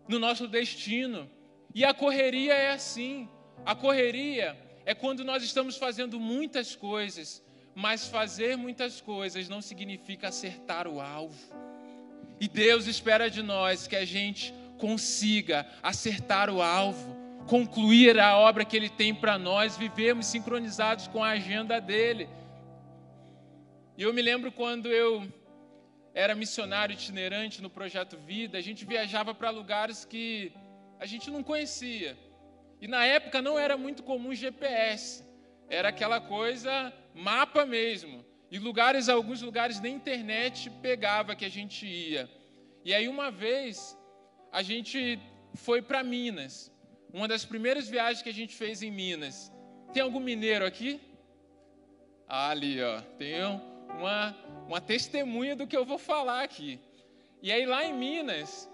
no 0.09 0.19
nosso 0.19 0.49
destino. 0.49 1.31
E 1.75 1.85
a 1.85 1.95
correria 1.95 2.55
é 2.55 2.73
assim. 2.73 3.29
A 3.65 3.75
correria 3.75 4.59
é 4.85 4.95
quando 4.95 5.25
nós 5.25 5.43
estamos 5.43 5.77
fazendo 5.77 6.19
muitas 6.19 6.75
coisas, 6.75 7.45
mas 7.75 8.09
fazer 8.09 8.57
muitas 8.57 9.01
coisas 9.01 9.49
não 9.49 9.61
significa 9.61 10.29
acertar 10.29 10.87
o 10.87 11.01
alvo. 11.01 11.39
E 12.41 12.49
Deus 12.49 12.87
espera 12.87 13.31
de 13.31 13.43
nós 13.43 13.87
que 13.87 13.97
a 13.97 14.05
gente 14.05 14.55
consiga 14.79 15.67
acertar 15.83 16.49
o 16.49 16.63
alvo, 16.63 17.17
concluir 17.47 18.19
a 18.19 18.39
obra 18.39 18.65
que 18.65 18.77
Ele 18.77 18.89
tem 18.89 19.15
para 19.15 19.39
nós, 19.39 19.77
vivermos 19.77 20.27
sincronizados 20.27 21.07
com 21.07 21.23
a 21.23 21.31
agenda 21.31 21.81
dele. 21.81 22.29
E 23.97 24.03
eu 24.03 24.13
me 24.15 24.23
lembro 24.23 24.51
quando 24.51 24.89
eu 24.89 25.27
era 26.15 26.35
missionário 26.35 26.95
itinerante 26.95 27.63
no 27.63 27.71
Projeto 27.71 28.17
Vida, 28.17 28.59
a 28.59 28.61
gente 28.61 28.85
viajava 28.85 29.35
para 29.35 29.51
lugares 29.51 30.05
que 30.05 30.53
a 30.99 31.07
gente 31.07 31.31
não 31.31 31.43
conhecia. 31.43 32.17
E 32.81 32.89
na 32.89 33.05
época 33.05 33.43
não 33.43 33.59
era 33.59 33.77
muito 33.77 34.03
comum 34.03 34.35
GPS, 34.35 35.23
era 35.71 35.89
aquela 35.89 36.21
coisa 36.21 36.93
mapa 37.15 37.65
mesmo. 37.65 38.25
E 38.51 38.59
lugares, 38.59 39.09
alguns 39.09 39.41
lugares 39.41 39.81
nem 39.81 39.95
internet 39.95 40.69
pegava 40.83 41.37
que 41.37 41.45
a 41.45 41.49
gente 41.49 41.87
ia. 41.87 42.29
E 42.85 42.93
aí 42.93 43.07
uma 43.09 43.31
vez 43.31 43.97
a 44.51 44.63
gente 44.63 45.19
foi 45.55 45.81
para 45.81 46.03
Minas. 46.03 46.73
Uma 47.13 47.29
das 47.29 47.45
primeiras 47.45 47.89
viagens 47.89 48.23
que 48.23 48.29
a 48.29 48.35
gente 48.35 48.55
fez 48.55 48.83
em 48.83 48.91
Minas. 48.91 49.53
Tem 49.93 50.03
algum 50.03 50.21
mineiro 50.21 50.67
aqui? 50.67 51.01
Ah, 52.29 52.51
ali, 52.51 52.83
ó. 52.83 53.01
Tem 53.17 53.35
uma, 53.97 54.37
uma 54.67 54.81
testemunha 54.81 55.55
do 55.55 55.67
que 55.67 55.77
eu 55.77 55.85
vou 55.85 55.99
falar 55.99 56.43
aqui. 56.43 56.81
E 57.41 57.53
aí 57.53 57.65
lá 57.65 57.85
em 57.85 57.93
Minas, 57.93 58.69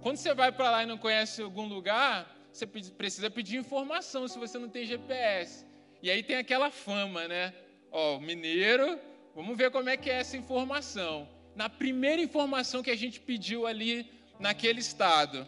quando 0.00 0.16
você 0.16 0.32
vai 0.32 0.52
para 0.52 0.70
lá 0.70 0.82
e 0.84 0.86
não 0.86 0.96
conhece 0.96 1.42
algum 1.42 1.66
lugar, 1.66 2.32
você 2.52 2.66
precisa 2.66 3.28
pedir 3.28 3.58
informação 3.58 4.28
se 4.28 4.38
você 4.38 4.58
não 4.58 4.68
tem 4.68 4.86
GPS. 4.86 5.65
E 6.06 6.10
aí 6.12 6.22
tem 6.22 6.36
aquela 6.36 6.70
fama, 6.70 7.26
né? 7.26 7.52
Ó, 7.90 8.20
mineiro, 8.20 8.96
vamos 9.34 9.58
ver 9.58 9.72
como 9.72 9.90
é 9.90 9.96
que 9.96 10.08
é 10.08 10.20
essa 10.20 10.36
informação. 10.36 11.28
Na 11.56 11.68
primeira 11.68 12.22
informação 12.22 12.80
que 12.80 12.92
a 12.92 12.96
gente 12.96 13.18
pediu 13.18 13.66
ali 13.66 14.08
naquele 14.38 14.78
estado. 14.78 15.40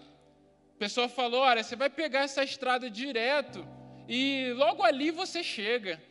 A 0.75 0.79
pessoa 0.81 1.09
falou: 1.09 1.43
Olha, 1.43 1.63
você 1.63 1.77
vai 1.77 1.89
pegar 1.89 2.23
essa 2.23 2.43
estrada 2.43 2.91
direto 2.91 3.65
e 4.09 4.53
logo 4.57 4.83
ali 4.83 5.13
você 5.13 5.45
chega. 5.45 6.03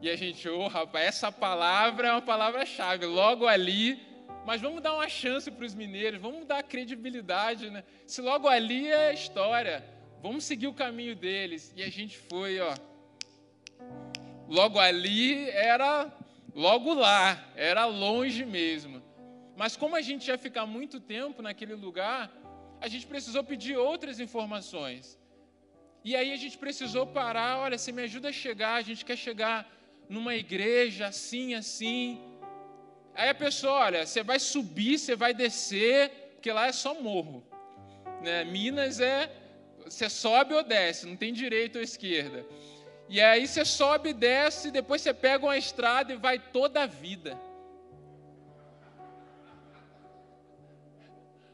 E 0.00 0.08
a 0.08 0.14
gente, 0.14 0.48
ô 0.48 0.60
oh, 0.60 0.68
rapaz, 0.68 1.06
essa 1.06 1.32
palavra 1.32 2.06
é 2.06 2.12
uma 2.12 2.22
palavra-chave, 2.22 3.04
logo 3.04 3.48
ali. 3.48 3.98
Mas 4.46 4.60
vamos 4.60 4.80
dar 4.80 4.94
uma 4.94 5.08
chance 5.08 5.50
para 5.50 5.66
os 5.66 5.74
mineiros, 5.74 6.20
vamos 6.20 6.46
dar 6.46 6.62
credibilidade, 6.62 7.68
né? 7.68 7.82
Se 8.06 8.22
logo 8.22 8.46
ali 8.46 8.92
é 8.92 9.12
história, 9.12 9.84
vamos 10.22 10.44
seguir 10.44 10.66
o 10.66 10.74
caminho 10.74 11.14
deles. 11.14 11.72
E 11.76 11.82
a 11.82 11.90
gente 11.90 12.16
foi, 12.18 12.60
ó. 12.60 12.74
Logo 14.48 14.78
ali 14.78 15.48
era 15.50 16.10
logo 16.54 16.92
lá, 16.94 17.42
era 17.54 17.86
longe 17.86 18.44
mesmo. 18.44 19.02
Mas 19.56 19.76
como 19.76 19.94
a 19.94 20.00
gente 20.00 20.28
ia 20.28 20.38
ficar 20.38 20.66
muito 20.66 20.98
tempo 20.98 21.42
naquele 21.42 21.74
lugar, 21.74 22.30
a 22.80 22.88
gente 22.88 23.06
precisou 23.06 23.44
pedir 23.44 23.76
outras 23.76 24.18
informações. 24.18 25.18
E 26.02 26.16
aí 26.16 26.32
a 26.32 26.36
gente 26.36 26.56
precisou 26.56 27.06
parar, 27.06 27.58
olha, 27.58 27.76
você 27.76 27.92
me 27.92 28.02
ajuda 28.02 28.30
a 28.30 28.32
chegar, 28.32 28.74
a 28.76 28.82
gente 28.82 29.04
quer 29.04 29.16
chegar 29.16 29.70
numa 30.08 30.34
igreja 30.34 31.06
assim, 31.06 31.54
assim. 31.54 32.18
Aí 33.14 33.28
a 33.28 33.34
pessoa, 33.34 33.72
olha, 33.80 34.06
você 34.06 34.22
vai 34.22 34.38
subir, 34.38 34.98
você 34.98 35.14
vai 35.14 35.34
descer, 35.34 36.10
porque 36.34 36.50
lá 36.50 36.66
é 36.66 36.72
só 36.72 36.94
morro. 36.94 37.44
Né? 38.22 38.44
Minas 38.44 38.98
é, 38.98 39.30
você 39.92 40.08
sobe 40.08 40.54
ou 40.54 40.62
desce, 40.62 41.04
não 41.04 41.16
tem 41.16 41.32
direita 41.32 41.78
ou 41.78 41.84
esquerda. 41.84 42.46
E 43.08 43.20
aí 43.20 43.46
você 43.46 43.64
sobe 43.64 44.12
desce, 44.12 44.70
depois 44.70 45.02
você 45.02 45.12
pega 45.12 45.44
uma 45.44 45.58
estrada 45.58 46.12
e 46.12 46.16
vai 46.16 46.38
toda 46.38 46.84
a 46.84 46.86
vida. 46.86 47.36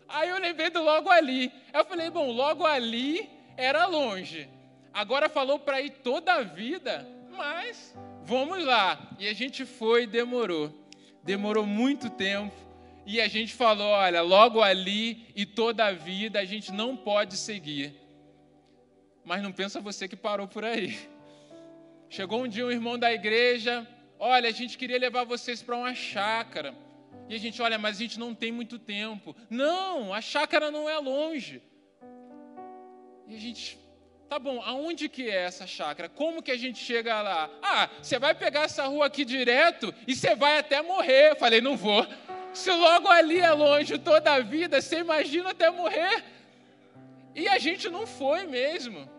Aí 0.07 0.29
eu 0.29 0.39
lembrei 0.39 0.69
do 0.69 0.83
logo 0.83 1.09
ali. 1.09 1.51
Eu 1.73 1.85
falei, 1.85 2.11
bom, 2.11 2.31
logo 2.31 2.65
ali 2.67 3.29
era 3.57 3.87
longe. 3.87 4.49
Agora 4.93 5.31
falou 5.31 5.59
para 5.59 5.81
ir 5.81 5.91
toda 5.91 6.35
a 6.35 6.43
vida, 6.43 7.09
mas 7.31 7.97
vamos 8.23 8.63
lá. 8.63 9.11
E 9.19 9.27
a 9.27 9.33
gente 9.33 9.65
foi 9.65 10.03
e 10.03 10.07
demorou. 10.07 10.73
Demorou 11.25 11.65
muito 11.65 12.11
tempo. 12.11 12.55
E 13.07 13.21
a 13.21 13.29
gente 13.29 13.55
falou: 13.55 13.89
olha, 13.89 14.21
logo 14.21 14.61
ali 14.61 15.27
e 15.35 15.47
toda 15.47 15.87
a 15.87 15.93
vida 15.93 16.39
a 16.41 16.45
gente 16.45 16.73
não 16.73 16.97
pode 16.97 17.37
seguir. 17.37 18.06
Mas 19.27 19.43
não 19.43 19.51
pensa 19.51 19.81
você 19.81 20.07
que 20.07 20.15
parou 20.15 20.47
por 20.47 20.65
aí. 20.65 20.97
Chegou 22.09 22.45
um 22.45 22.47
dia 22.47 22.65
um 22.65 22.71
irmão 22.71 22.97
da 22.97 23.13
igreja: 23.13 23.85
olha, 24.21 24.49
a 24.49 24.53
gente 24.53 24.79
queria 24.79 25.01
levar 25.01 25.25
vocês 25.25 25.61
para 25.61 25.75
uma 25.75 25.93
chácara. 25.97 26.73
E 27.29 27.35
a 27.35 27.39
gente, 27.39 27.61
olha, 27.61 27.77
mas 27.77 27.97
a 27.97 27.99
gente 27.99 28.21
não 28.21 28.33
tem 28.33 28.53
muito 28.53 28.79
tempo. 28.79 29.35
Não, 29.51 30.15
a 30.15 30.21
chácara 30.21 30.71
não 30.71 30.89
é 30.89 30.97
longe. 30.99 31.61
E 33.27 33.35
a 33.35 33.39
gente, 33.41 33.77
tá 34.29 34.39
bom, 34.39 34.63
aonde 34.63 35.09
que 35.09 35.29
é 35.29 35.43
essa 35.43 35.67
chácara? 35.67 36.09
Como 36.09 36.41
que 36.41 36.53
a 36.53 36.57
gente 36.57 36.79
chega 36.79 37.21
lá? 37.21 37.51
Ah, 37.61 37.91
você 38.01 38.21
vai 38.21 38.33
pegar 38.33 38.61
essa 38.61 38.87
rua 38.87 39.07
aqui 39.07 39.25
direto 39.25 39.93
e 40.07 40.15
você 40.15 40.37
vai 40.37 40.59
até 40.59 40.81
morrer. 40.81 41.33
Eu 41.33 41.37
falei, 41.37 41.61
não 41.61 41.77
vou. 41.77 42.07
Se 42.53 42.71
logo 42.71 43.09
ali 43.09 43.41
é 43.41 43.51
longe 43.51 43.99
toda 43.99 44.35
a 44.35 44.39
vida, 44.39 44.81
você 44.81 45.01
imagina 45.01 45.51
até 45.51 45.69
morrer. 45.69 46.23
E 47.35 47.49
a 47.49 47.59
gente 47.59 47.89
não 47.89 48.07
foi 48.07 48.47
mesmo. 48.47 49.16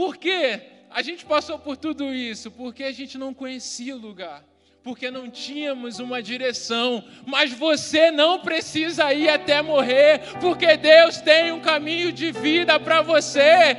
Por 0.00 0.16
quê? 0.16 0.80
a 0.90 1.02
gente 1.02 1.24
passou 1.24 1.58
por 1.58 1.76
tudo 1.76 2.12
isso 2.12 2.50
porque 2.50 2.84
a 2.84 2.92
gente 2.92 3.16
não 3.16 3.32
conhecia 3.32 3.94
o 3.94 3.98
lugar, 3.98 4.42
porque 4.82 5.10
não 5.10 5.30
tínhamos 5.30 5.98
uma 6.00 6.22
direção. 6.22 7.04
Mas 7.26 7.52
você 7.52 8.10
não 8.10 8.40
precisa 8.40 9.12
ir 9.14 9.28
até 9.28 9.62
morrer, 9.62 10.20
porque 10.40 10.76
Deus 10.76 11.20
tem 11.20 11.52
um 11.52 11.60
caminho 11.60 12.10
de 12.10 12.32
vida 12.32 12.80
para 12.80 13.02
você. 13.02 13.76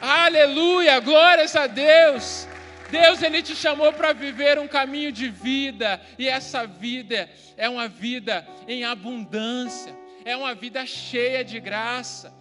Aleluia, 0.00 1.00
glórias 1.00 1.56
a 1.56 1.66
Deus. 1.66 2.46
Deus 2.90 3.22
ele 3.22 3.42
te 3.42 3.56
chamou 3.56 3.90
para 3.92 4.12
viver 4.12 4.58
um 4.58 4.68
caminho 4.68 5.10
de 5.10 5.28
vida, 5.28 5.98
e 6.18 6.28
essa 6.28 6.66
vida 6.66 7.28
é 7.56 7.68
uma 7.70 7.88
vida 7.88 8.46
em 8.66 8.84
abundância, 8.84 9.94
é 10.26 10.36
uma 10.36 10.54
vida 10.54 10.86
cheia 10.86 11.42
de 11.44 11.58
graça. 11.58 12.37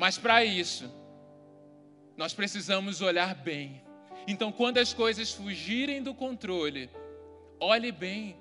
Mas 0.00 0.16
para 0.16 0.42
isso, 0.42 0.90
nós 2.16 2.32
precisamos 2.32 3.02
olhar 3.02 3.34
bem. 3.34 3.82
Então, 4.26 4.50
quando 4.50 4.78
as 4.78 4.94
coisas 4.94 5.30
fugirem 5.30 6.02
do 6.02 6.14
controle, 6.14 6.88
olhe 7.60 7.92
bem. 7.92 8.34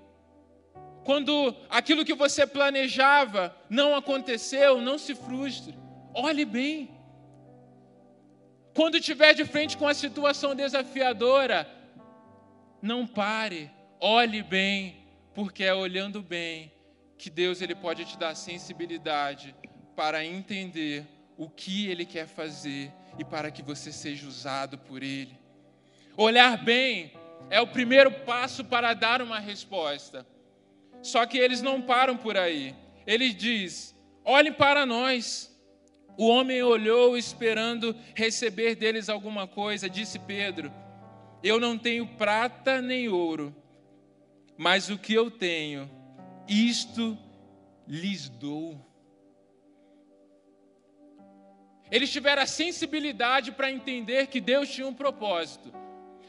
Quando 1.03 1.53
aquilo 1.69 2.05
que 2.05 2.13
você 2.13 2.47
planejava 2.47 3.53
não 3.69 3.93
aconteceu, 3.93 4.79
não 4.79 4.97
se 4.97 5.13
frustre. 5.13 5.77
Olhe 6.13 6.45
bem. 6.45 6.97
Quando 8.73 8.95
estiver 8.95 9.33
de 9.33 9.43
frente 9.43 9.75
com 9.75 9.85
a 9.85 9.93
situação 9.93 10.55
desafiadora, 10.55 11.69
não 12.81 13.05
pare, 13.05 13.69
olhe 13.99 14.41
bem, 14.41 15.05
porque 15.35 15.65
é 15.65 15.73
olhando 15.73 16.21
bem 16.21 16.71
que 17.17 17.29
Deus 17.29 17.61
ele 17.61 17.75
pode 17.75 18.05
te 18.05 18.17
dar 18.17 18.33
sensibilidade 18.33 19.53
para 19.93 20.23
entender 20.23 21.18
o 21.39 21.49
que 21.49 21.89
ele 21.89 22.05
quer 22.05 22.27
fazer 22.27 22.91
e 23.17 23.23
para 23.23 23.49
que 23.49 23.63
você 23.63 23.93
seja 23.93 24.27
usado 24.27 24.77
por 24.77 25.01
ele. 25.01 25.39
Olhar 26.17 26.61
bem 26.61 27.13
é 27.49 27.61
o 27.61 27.67
primeiro 27.67 28.11
passo 28.11 28.65
para 28.65 28.93
dar 28.93 29.21
uma 29.21 29.39
resposta. 29.39 30.27
Só 31.01 31.25
que 31.25 31.37
eles 31.37 31.61
não 31.61 31.81
param 31.81 32.17
por 32.17 32.35
aí. 32.35 32.75
Ele 33.07 33.31
diz: 33.31 33.95
olhem 34.25 34.51
para 34.51 34.85
nós. 34.85 35.47
O 36.17 36.27
homem 36.27 36.61
olhou 36.61 37.17
esperando 37.17 37.95
receber 38.13 38.75
deles 38.75 39.07
alguma 39.07 39.47
coisa. 39.47 39.89
Disse 39.89 40.19
Pedro: 40.19 40.69
Eu 41.41 41.57
não 41.57 41.77
tenho 41.77 42.05
prata 42.05 42.81
nem 42.81 43.07
ouro, 43.07 43.55
mas 44.57 44.89
o 44.89 44.97
que 44.97 45.13
eu 45.13 45.31
tenho, 45.31 45.89
isto 46.49 47.17
lhes 47.87 48.27
dou. 48.27 48.88
Eles 51.91 52.11
tiveram 52.11 52.43
a 52.43 52.45
sensibilidade 52.45 53.51
para 53.51 53.71
entender 53.71 54.27
que 54.27 54.39
Deus 54.39 54.69
tinha 54.69 54.87
um 54.87 54.93
propósito. 54.93 55.73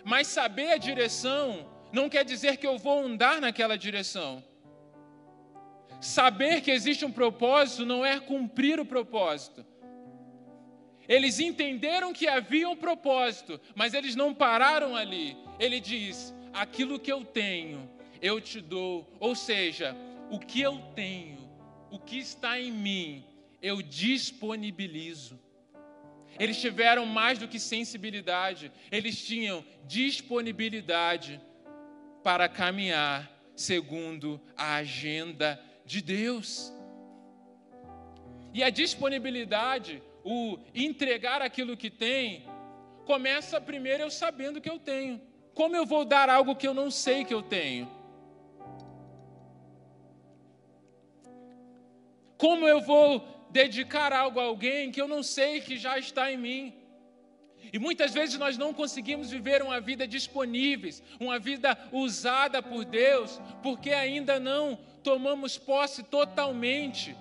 Mas 0.05 0.26
saber 0.26 0.73
a 0.73 0.79
direção 0.79 1.69
não 1.93 2.09
quer 2.09 2.25
dizer 2.25 2.57
que 2.57 2.67
eu 2.67 2.79
vou 2.79 3.00
andar 3.05 3.40
naquela 3.40 3.76
direção. 3.76 4.43
Saber 6.00 6.62
que 6.62 6.71
existe 6.71 7.05
um 7.05 7.12
propósito 7.12 7.85
não 7.85 8.05
é 8.05 8.19
cumprir 8.19 8.81
o 8.81 8.87
propósito. 8.87 9.67
Eles 11.07 11.40
entenderam 11.40 12.12
que 12.12 12.29
havia 12.29 12.69
um 12.69 12.76
propósito, 12.76 13.61
mas 13.75 13.93
eles 13.93 14.14
não 14.14 14.33
pararam 14.33 14.97
ali. 14.97 15.37
Ele 15.59 15.79
diz: 15.81 16.33
aquilo 16.52 16.99
que 16.99 17.12
eu 17.12 17.25
tenho, 17.25 17.90
eu 18.23 18.40
te 18.40 18.61
dou. 18.61 19.07
Ou 19.19 19.35
seja, 19.35 19.95
o 20.31 20.38
que 20.38 20.61
eu 20.61 20.79
tenho, 20.95 21.50
o 21.90 21.99
que 21.99 22.19
está 22.19 22.59
em 22.59 22.71
mim, 22.71 23.25
eu 23.61 23.83
disponibilizo. 23.83 25.38
Eles 26.39 26.61
tiveram 26.61 27.05
mais 27.05 27.39
do 27.39 27.49
que 27.49 27.59
sensibilidade, 27.59 28.73
eles 28.91 29.23
tinham 29.23 29.65
disponibilidade 29.87 31.41
para 32.23 32.49
caminhar 32.49 33.31
segundo 33.54 34.41
a 34.57 34.76
agenda 34.76 35.61
de 35.85 36.00
Deus. 36.00 36.73
E 38.52 38.63
a 38.63 38.71
disponibilidade, 38.71 40.02
o 40.25 40.59
entregar 40.75 41.43
aquilo 41.43 41.76
que 41.76 41.91
tem, 41.91 42.45
começa 43.04 43.61
primeiro 43.61 44.02
eu 44.02 44.11
sabendo 44.11 44.61
que 44.61 44.71
eu 44.71 44.78
tenho. 44.78 45.21
Como 45.54 45.76
eu 45.76 45.85
vou 45.85 46.04
dar 46.04 46.28
algo 46.28 46.57
que 46.57 46.67
eu 46.67 46.75
não 46.75 46.91
sei 46.91 47.25
que 47.25 47.35
eu 47.35 47.43
tenho? 47.43 47.91
Como 52.39 52.67
eu 52.67 52.81
vou 52.81 53.40
dedicar 53.50 54.13
algo 54.13 54.41
a 54.41 54.45
alguém 54.45 54.91
que 54.91 55.00
eu 55.00 55.08
não 55.08 55.23
sei 55.23 55.60
que 55.60 55.76
já 55.76 55.99
está 55.99 56.30
em 56.32 56.36
mim. 56.36 56.75
E 57.73 57.78
muitas 57.78 58.13
vezes 58.13 58.39
nós 58.39 58.56
não 58.56 58.73
conseguimos 58.73 59.30
viver 59.30 59.63
uma 59.63 59.80
vida 59.80 60.06
disponíveis, 60.06 61.02
uma 61.21 61.39
vida 61.39 61.78
usada 61.93 62.63
por 62.63 62.84
Deus, 62.84 63.41
porque 63.63 63.91
ainda 63.91 64.41
não 64.41 64.78
tomamos 65.02 65.56
posse 65.58 66.02
totalmente 66.02 67.17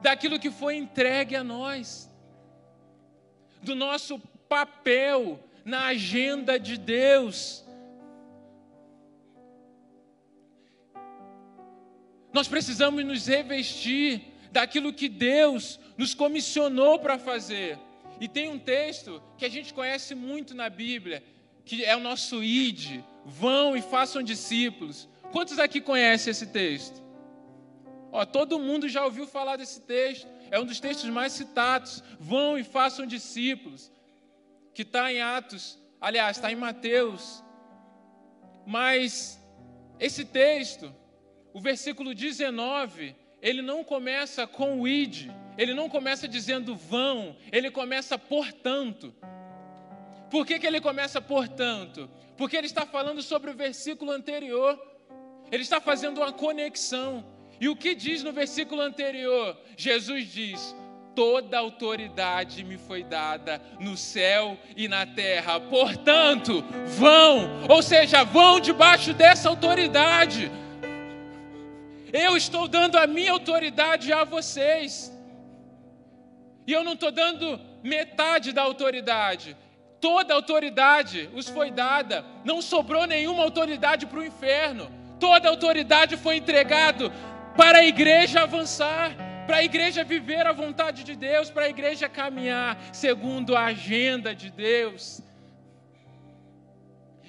daquilo 0.00 0.38
que 0.38 0.50
foi 0.50 0.76
entregue 0.76 1.36
a 1.36 1.44
nós, 1.44 2.10
do 3.62 3.74
nosso 3.74 4.18
papel 4.48 5.38
na 5.64 5.86
agenda 5.86 6.58
de 6.58 6.78
Deus. 6.78 7.64
Nós 12.32 12.48
precisamos 12.48 13.04
nos 13.04 13.26
revestir 13.26 14.29
daquilo 14.50 14.92
que 14.92 15.08
Deus 15.08 15.78
nos 15.96 16.14
comissionou 16.14 16.98
para 16.98 17.18
fazer. 17.18 17.78
E 18.20 18.28
tem 18.28 18.48
um 18.48 18.58
texto 18.58 19.22
que 19.38 19.44
a 19.44 19.48
gente 19.48 19.72
conhece 19.72 20.14
muito 20.14 20.54
na 20.54 20.68
Bíblia, 20.68 21.22
que 21.64 21.84
é 21.84 21.96
o 21.96 22.00
nosso 22.00 22.42
id, 22.42 23.02
vão 23.24 23.76
e 23.76 23.82
façam 23.82 24.22
discípulos. 24.22 25.08
Quantos 25.32 25.58
aqui 25.58 25.80
conhecem 25.80 26.30
esse 26.30 26.46
texto? 26.46 27.00
Ó, 28.12 28.24
todo 28.24 28.58
mundo 28.58 28.88
já 28.88 29.04
ouviu 29.04 29.26
falar 29.26 29.56
desse 29.56 29.80
texto. 29.80 30.26
É 30.50 30.58
um 30.58 30.64
dos 30.64 30.80
textos 30.80 31.08
mais 31.08 31.32
citados. 31.32 32.02
Vão 32.18 32.58
e 32.58 32.64
façam 32.64 33.06
discípulos. 33.06 33.90
Que 34.74 34.82
está 34.82 35.12
em 35.12 35.20
Atos, 35.20 35.78
aliás, 36.00 36.36
está 36.36 36.50
em 36.50 36.56
Mateus. 36.56 37.42
Mas 38.66 39.40
esse 39.98 40.24
texto, 40.24 40.94
o 41.52 41.60
versículo 41.60 42.14
19, 42.14 43.14
ele 43.42 43.62
não 43.62 43.82
começa 43.82 44.46
com 44.46 44.80
o 44.80 44.88
id, 44.88 45.30
ele 45.56 45.74
não 45.74 45.88
começa 45.88 46.28
dizendo 46.28 46.74
vão, 46.74 47.36
ele 47.50 47.70
começa 47.70 48.18
portanto. 48.18 49.14
Por 50.30 50.46
que, 50.46 50.58
que 50.58 50.66
ele 50.66 50.80
começa 50.80 51.20
portanto? 51.20 52.08
Porque 52.36 52.56
ele 52.56 52.66
está 52.66 52.86
falando 52.86 53.20
sobre 53.20 53.50
o 53.50 53.54
versículo 53.54 54.10
anterior, 54.10 54.80
ele 55.50 55.62
está 55.62 55.80
fazendo 55.80 56.18
uma 56.18 56.32
conexão. 56.32 57.24
E 57.60 57.68
o 57.68 57.76
que 57.76 57.94
diz 57.94 58.22
no 58.22 58.32
versículo 58.32 58.80
anterior? 58.80 59.58
Jesus 59.76 60.32
diz: 60.32 60.74
Toda 61.14 61.58
autoridade 61.58 62.64
me 62.64 62.78
foi 62.78 63.02
dada 63.02 63.60
no 63.78 63.96
céu 63.96 64.56
e 64.76 64.88
na 64.88 65.04
terra, 65.04 65.60
portanto, 65.60 66.64
vão, 66.86 67.66
ou 67.68 67.82
seja, 67.82 68.24
vão 68.24 68.60
debaixo 68.60 69.12
dessa 69.12 69.48
autoridade. 69.48 70.50
Eu 72.12 72.36
estou 72.36 72.66
dando 72.66 72.96
a 72.96 73.06
minha 73.06 73.32
autoridade 73.32 74.12
a 74.12 74.24
vocês. 74.24 75.12
E 76.66 76.72
eu 76.72 76.84
não 76.84 76.94
estou 76.94 77.10
dando 77.10 77.60
metade 77.82 78.52
da 78.52 78.62
autoridade. 78.62 79.56
Toda 80.00 80.32
a 80.32 80.36
autoridade 80.36 81.28
os 81.34 81.48
foi 81.48 81.70
dada. 81.70 82.24
Não 82.44 82.60
sobrou 82.62 83.06
nenhuma 83.06 83.42
autoridade 83.42 84.06
para 84.06 84.18
o 84.18 84.24
inferno. 84.24 84.90
Toda 85.18 85.48
a 85.48 85.50
autoridade 85.50 86.16
foi 86.16 86.36
entregada 86.36 87.10
para 87.56 87.78
a 87.78 87.84
igreja 87.84 88.42
avançar, 88.42 89.14
para 89.46 89.58
a 89.58 89.64
igreja 89.64 90.02
viver 90.02 90.46
a 90.46 90.52
vontade 90.52 91.04
de 91.04 91.14
Deus, 91.14 91.50
para 91.50 91.64
a 91.64 91.68
igreja 91.68 92.08
caminhar 92.08 92.78
segundo 92.92 93.56
a 93.56 93.66
agenda 93.66 94.34
de 94.34 94.50
Deus. 94.50 95.20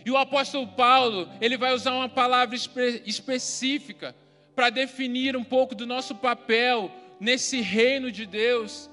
E 0.06 0.10
o 0.10 0.18
apóstolo 0.18 0.68
Paulo, 0.68 1.30
ele 1.40 1.58
vai 1.58 1.74
usar 1.74 1.94
uma 1.94 2.10
palavra 2.10 2.56
espe 2.56 3.04
específica 3.06 4.16
para 4.56 4.70
definir 4.70 5.36
um 5.36 5.44
pouco 5.44 5.74
do 5.74 5.86
nosso 5.86 6.16
papel 6.16 6.92
nesse 7.20 7.62
reino 7.62 8.12
de 8.12 8.26
Deus. 8.26 8.90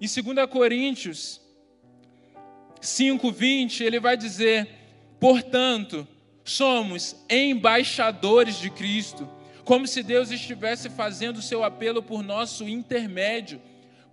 Em 0.00 0.06
2 0.06 0.46
Coríntios 0.46 1.40
5:20, 2.80 3.82
ele 3.82 4.00
vai 4.00 4.16
dizer: 4.16 4.68
"Portanto, 5.18 6.06
somos 6.44 7.16
embaixadores 7.28 8.58
de 8.58 8.70
Cristo, 8.70 9.28
como 9.64 9.86
se 9.86 10.02
Deus 10.02 10.30
estivesse 10.30 10.88
fazendo 10.88 11.38
o 11.38 11.42
seu 11.42 11.62
apelo 11.62 12.02
por 12.02 12.22
nosso 12.22 12.68
intermédio. 12.68 13.60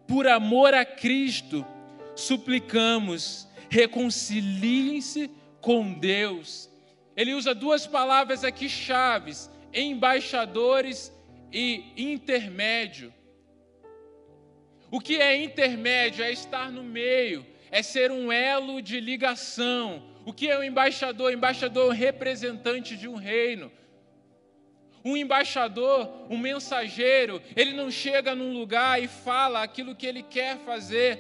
Por 0.07 0.27
amor 0.27 0.73
a 0.73 0.86
Cristo, 0.86 1.65
suplicamos, 2.15 3.47
reconciliem-se 3.69 5.29
com 5.62 5.93
Deus." 5.93 6.69
Ele 7.15 7.33
usa 7.33 7.55
duas 7.55 7.88
palavras 7.88 8.43
aqui 8.43 8.69
chaves 8.69 9.49
embaixadores 9.73 11.12
e 11.51 11.93
intermédio. 11.95 13.13
O 14.89 14.99
que 14.99 15.17
é 15.17 15.36
intermédio 15.36 16.23
é 16.23 16.32
estar 16.32 16.71
no 16.71 16.84
meio, 16.84 17.45
é 17.69 17.84
ser 17.84 18.12
um 18.12 18.32
elo 18.32 18.82
de 18.82 18.99
ligação. 18.99 20.03
O 20.25 20.34
que 20.34 20.49
é 20.49 20.58
o 20.58 20.63
embaixador? 20.63 21.34
Embaixador 21.34 21.86
é 21.86 21.88
o 21.88 21.91
representante 21.91 22.95
de 22.95 23.08
um 23.08 23.15
reino. 23.15 23.71
Um 25.03 25.15
embaixador, 25.15 26.10
um 26.30 26.38
mensageiro, 26.38 27.41
ele 27.56 27.73
não 27.73 27.89
chega 27.89 28.36
num 28.36 28.53
lugar 28.53 29.01
e 29.01 29.08
fala 29.08 29.63
aquilo 29.63 29.95
que 29.95 30.06
ele 30.06 30.21
quer 30.21 30.58
fazer. 30.60 31.19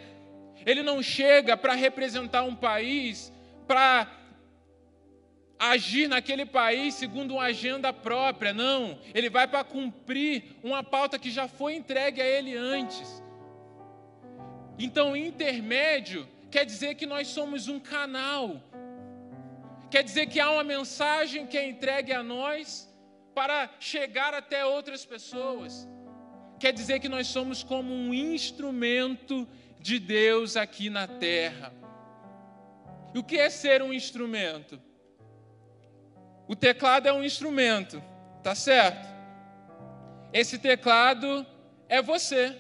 Ele 0.65 0.83
não 0.83 1.01
chega 1.01 1.55
para 1.55 1.73
representar 1.73 2.43
um 2.43 2.55
país, 2.55 3.31
para 3.65 4.11
agir 5.59 6.07
naquele 6.07 6.45
país 6.45 6.93
segundo 6.95 7.35
uma 7.35 7.43
agenda 7.43 7.91
própria, 7.91 8.53
não. 8.53 8.99
Ele 9.13 9.29
vai 9.29 9.47
para 9.47 9.63
cumprir 9.63 10.55
uma 10.63 10.83
pauta 10.83 11.17
que 11.17 11.31
já 11.31 11.47
foi 11.47 11.75
entregue 11.75 12.21
a 12.21 12.25
ele 12.25 12.55
antes. 12.55 13.23
Então, 14.77 15.15
intermédio 15.15 16.27
quer 16.51 16.65
dizer 16.65 16.95
que 16.95 17.05
nós 17.05 17.27
somos 17.27 17.67
um 17.67 17.79
canal. 17.79 18.61
Quer 19.89 20.03
dizer 20.03 20.27
que 20.27 20.39
há 20.39 20.51
uma 20.51 20.63
mensagem 20.63 21.47
que 21.47 21.57
é 21.57 21.67
entregue 21.67 22.13
a 22.13 22.21
nós 22.21 22.87
para 23.33 23.69
chegar 23.79 24.33
até 24.33 24.65
outras 24.65 25.05
pessoas. 25.05 25.87
Quer 26.59 26.73
dizer 26.73 26.99
que 26.99 27.09
nós 27.09 27.27
somos 27.27 27.63
como 27.63 27.93
um 27.93 28.13
instrumento 28.13 29.47
de 29.79 29.99
Deus 29.99 30.57
aqui 30.57 30.89
na 30.89 31.07
terra. 31.07 31.73
E 33.13 33.19
o 33.19 33.23
que 33.23 33.37
é 33.37 33.49
ser 33.49 33.81
um 33.81 33.93
instrumento? 33.93 34.81
O 36.47 36.55
teclado 36.55 37.07
é 37.07 37.13
um 37.13 37.23
instrumento, 37.23 38.01
tá 38.41 38.55
certo? 38.55 39.07
Esse 40.31 40.57
teclado 40.57 41.45
é 41.89 42.01
você. 42.01 42.55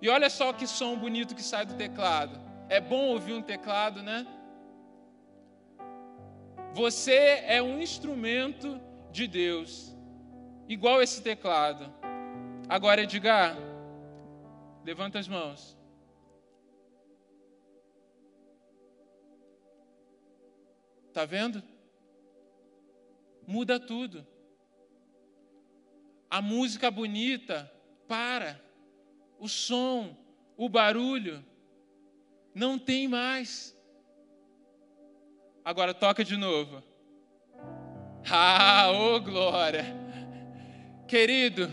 E 0.00 0.08
olha 0.08 0.30
só 0.30 0.52
que 0.52 0.66
som 0.66 0.96
bonito 0.96 1.34
que 1.34 1.42
sai 1.42 1.66
do 1.66 1.74
teclado. 1.74 2.40
É 2.68 2.80
bom 2.80 3.08
ouvir 3.08 3.34
um 3.34 3.42
teclado, 3.42 4.02
né? 4.02 4.26
Você 6.72 7.42
é 7.46 7.60
um 7.60 7.80
instrumento 7.80 8.80
de 9.10 9.26
Deus, 9.26 9.94
igual 10.68 11.02
esse 11.02 11.22
teclado. 11.22 11.92
Agora, 12.68 13.02
Edgar, 13.02 13.56
levanta 14.84 15.18
as 15.18 15.26
mãos. 15.26 15.76
Tá 21.12 21.24
vendo? 21.24 21.62
Muda 23.48 23.80
tudo. 23.80 24.26
A 26.30 26.42
música 26.42 26.90
bonita 26.90 27.72
para, 28.06 28.60
o 29.40 29.48
som, 29.48 30.14
o 30.54 30.68
barulho, 30.68 31.42
não 32.54 32.78
tem 32.78 33.08
mais. 33.08 33.74
Agora 35.64 35.94
toca 35.94 36.22
de 36.22 36.36
novo. 36.36 36.82
Ah, 38.30 38.90
ô 38.92 39.14
oh 39.14 39.20
glória! 39.20 39.86
Querido, 41.06 41.70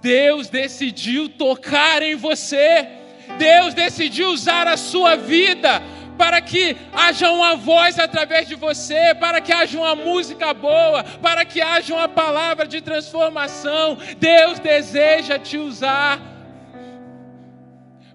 Deus 0.00 0.48
decidiu 0.48 1.28
tocar 1.28 2.02
em 2.02 2.14
você, 2.14 2.88
Deus 3.36 3.74
decidiu 3.74 4.30
usar 4.30 4.66
a 4.66 4.78
sua 4.78 5.14
vida 5.14 5.82
para 6.20 6.42
que 6.42 6.76
haja 6.92 7.30
uma 7.30 7.56
voz 7.56 7.98
através 7.98 8.46
de 8.46 8.54
você, 8.54 9.14
para 9.14 9.40
que 9.40 9.50
haja 9.50 9.78
uma 9.78 9.94
música 9.94 10.52
boa, 10.52 11.02
para 11.02 11.46
que 11.46 11.62
haja 11.62 11.94
uma 11.94 12.10
palavra 12.10 12.66
de 12.66 12.82
transformação. 12.82 13.96
Deus 14.18 14.58
deseja 14.58 15.38
te 15.38 15.56
usar 15.56 16.20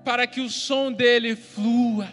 para 0.04 0.28
que 0.28 0.40
o 0.40 0.52
som 0.52 0.92
dele 0.92 1.36
flua, 1.36 2.08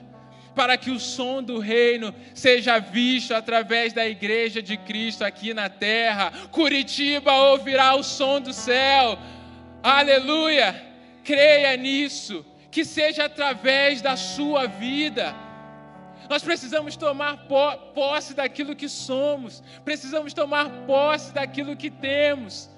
para 0.54 0.78
que 0.78 0.90
o 0.90 0.98
som 0.98 1.42
do 1.42 1.58
reino 1.58 2.14
seja 2.32 2.78
visto 2.78 3.34
através 3.34 3.92
da 3.92 4.06
igreja 4.06 4.62
de 4.62 4.78
Cristo 4.78 5.22
aqui 5.22 5.52
na 5.52 5.68
terra. 5.68 6.32
Curitiba 6.50 7.34
ouvirá 7.34 7.94
o 7.96 8.02
som 8.02 8.40
do 8.40 8.54
céu. 8.54 9.18
Aleluia! 9.82 10.74
Creia 11.22 11.76
nisso, 11.76 12.46
que 12.70 12.82
seja 12.82 13.26
através 13.26 14.00
da 14.00 14.16
sua 14.16 14.66
vida 14.66 15.51
nós 16.32 16.42
precisamos 16.42 16.96
tomar 16.96 17.46
posse 17.94 18.32
daquilo 18.32 18.74
que 18.74 18.88
somos, 18.88 19.62
precisamos 19.84 20.32
tomar 20.32 20.86
posse 20.86 21.30
daquilo 21.30 21.76
que 21.76 21.90
temos. 21.90 22.70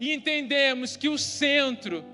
E 0.00 0.12
entendemos 0.12 0.96
que 0.96 1.08
o 1.08 1.16
centro 1.16 2.04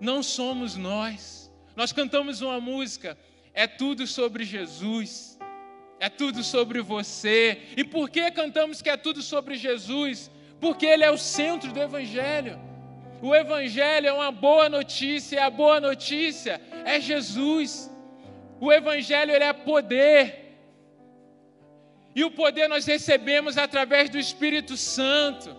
não 0.00 0.22
somos 0.22 0.74
nós. 0.74 1.52
Nós 1.76 1.92
cantamos 1.92 2.40
uma 2.40 2.62
música, 2.62 3.18
é 3.52 3.66
tudo 3.66 4.06
sobre 4.06 4.42
Jesus, 4.42 5.38
é 6.00 6.08
tudo 6.08 6.42
sobre 6.42 6.80
você. 6.80 7.60
E 7.76 7.84
por 7.84 8.08
que 8.08 8.30
cantamos 8.30 8.80
que 8.80 8.88
é 8.88 8.96
tudo 8.96 9.20
sobre 9.20 9.56
Jesus? 9.56 10.30
Porque 10.58 10.86
Ele 10.86 11.04
é 11.04 11.10
o 11.10 11.18
centro 11.18 11.74
do 11.74 11.78
Evangelho. 11.78 12.58
O 13.20 13.34
Evangelho 13.34 14.06
é 14.06 14.12
uma 14.14 14.32
boa 14.32 14.70
notícia, 14.70 15.36
e 15.36 15.38
a 15.38 15.50
boa 15.50 15.78
notícia 15.78 16.58
é 16.86 16.98
Jesus. 16.98 17.97
O 18.60 18.72
Evangelho 18.72 19.32
ele 19.32 19.44
é 19.44 19.52
poder. 19.52 20.46
E 22.14 22.24
o 22.24 22.30
poder 22.30 22.68
nós 22.68 22.86
recebemos 22.86 23.56
através 23.56 24.10
do 24.10 24.18
Espírito 24.18 24.76
Santo. 24.76 25.54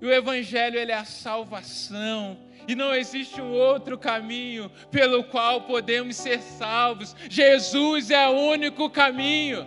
E 0.00 0.06
o 0.06 0.12
Evangelho 0.12 0.78
ele 0.78 0.92
é 0.92 0.96
a 0.96 1.04
salvação. 1.04 2.38
E 2.66 2.74
não 2.74 2.94
existe 2.94 3.40
um 3.40 3.52
outro 3.52 3.98
caminho 3.98 4.70
pelo 4.90 5.24
qual 5.24 5.62
podemos 5.62 6.16
ser 6.16 6.40
salvos. 6.40 7.14
Jesus 7.28 8.10
é 8.10 8.26
o 8.26 8.32
único 8.32 8.88
caminho. 8.88 9.66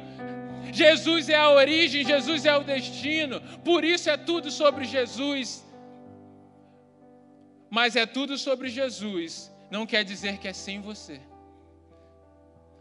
Jesus 0.73 1.29
é 1.29 1.35
a 1.35 1.49
origem, 1.49 2.03
Jesus 2.03 2.45
é 2.45 2.55
o 2.55 2.63
destino. 2.63 3.39
Por 3.63 3.83
isso 3.83 4.09
é 4.09 4.17
tudo 4.17 4.49
sobre 4.49 4.85
Jesus. 4.85 5.65
Mas 7.69 7.95
é 7.95 8.05
tudo 8.05 8.37
sobre 8.37 8.69
Jesus, 8.69 9.53
não 9.69 9.85
quer 9.85 10.03
dizer 10.03 10.37
que 10.37 10.47
é 10.47 10.53
sem 10.53 10.79
você. 10.81 11.19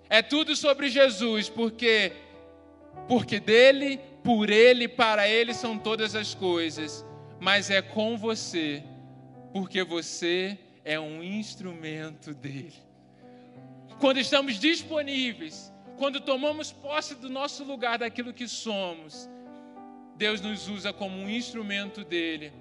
É 0.08 0.22
tudo 0.22 0.54
sobre 0.54 0.88
Jesus, 0.88 1.48
porque 1.48 2.12
porque 3.08 3.38
dele, 3.38 4.00
por 4.24 4.50
ele, 4.50 4.88
para 4.88 5.28
ele 5.28 5.54
são 5.54 5.78
todas 5.78 6.14
as 6.14 6.34
coisas, 6.34 7.04
mas 7.38 7.70
é 7.70 7.80
com 7.80 8.16
você, 8.16 8.82
porque 9.52 9.84
você 9.84 10.58
é 10.84 10.98
um 10.98 11.22
instrumento 11.22 12.34
dele. 12.34 12.74
Quando 14.00 14.18
estamos 14.18 14.58
disponíveis, 14.58 15.72
quando 15.96 16.20
tomamos 16.20 16.72
posse 16.72 17.14
do 17.14 17.28
nosso 17.30 17.64
lugar, 17.64 17.98
daquilo 17.98 18.32
que 18.32 18.48
somos, 18.48 19.28
Deus 20.16 20.40
nos 20.40 20.68
usa 20.68 20.92
como 20.92 21.16
um 21.16 21.30
instrumento 21.30 22.04
dele. 22.04 22.52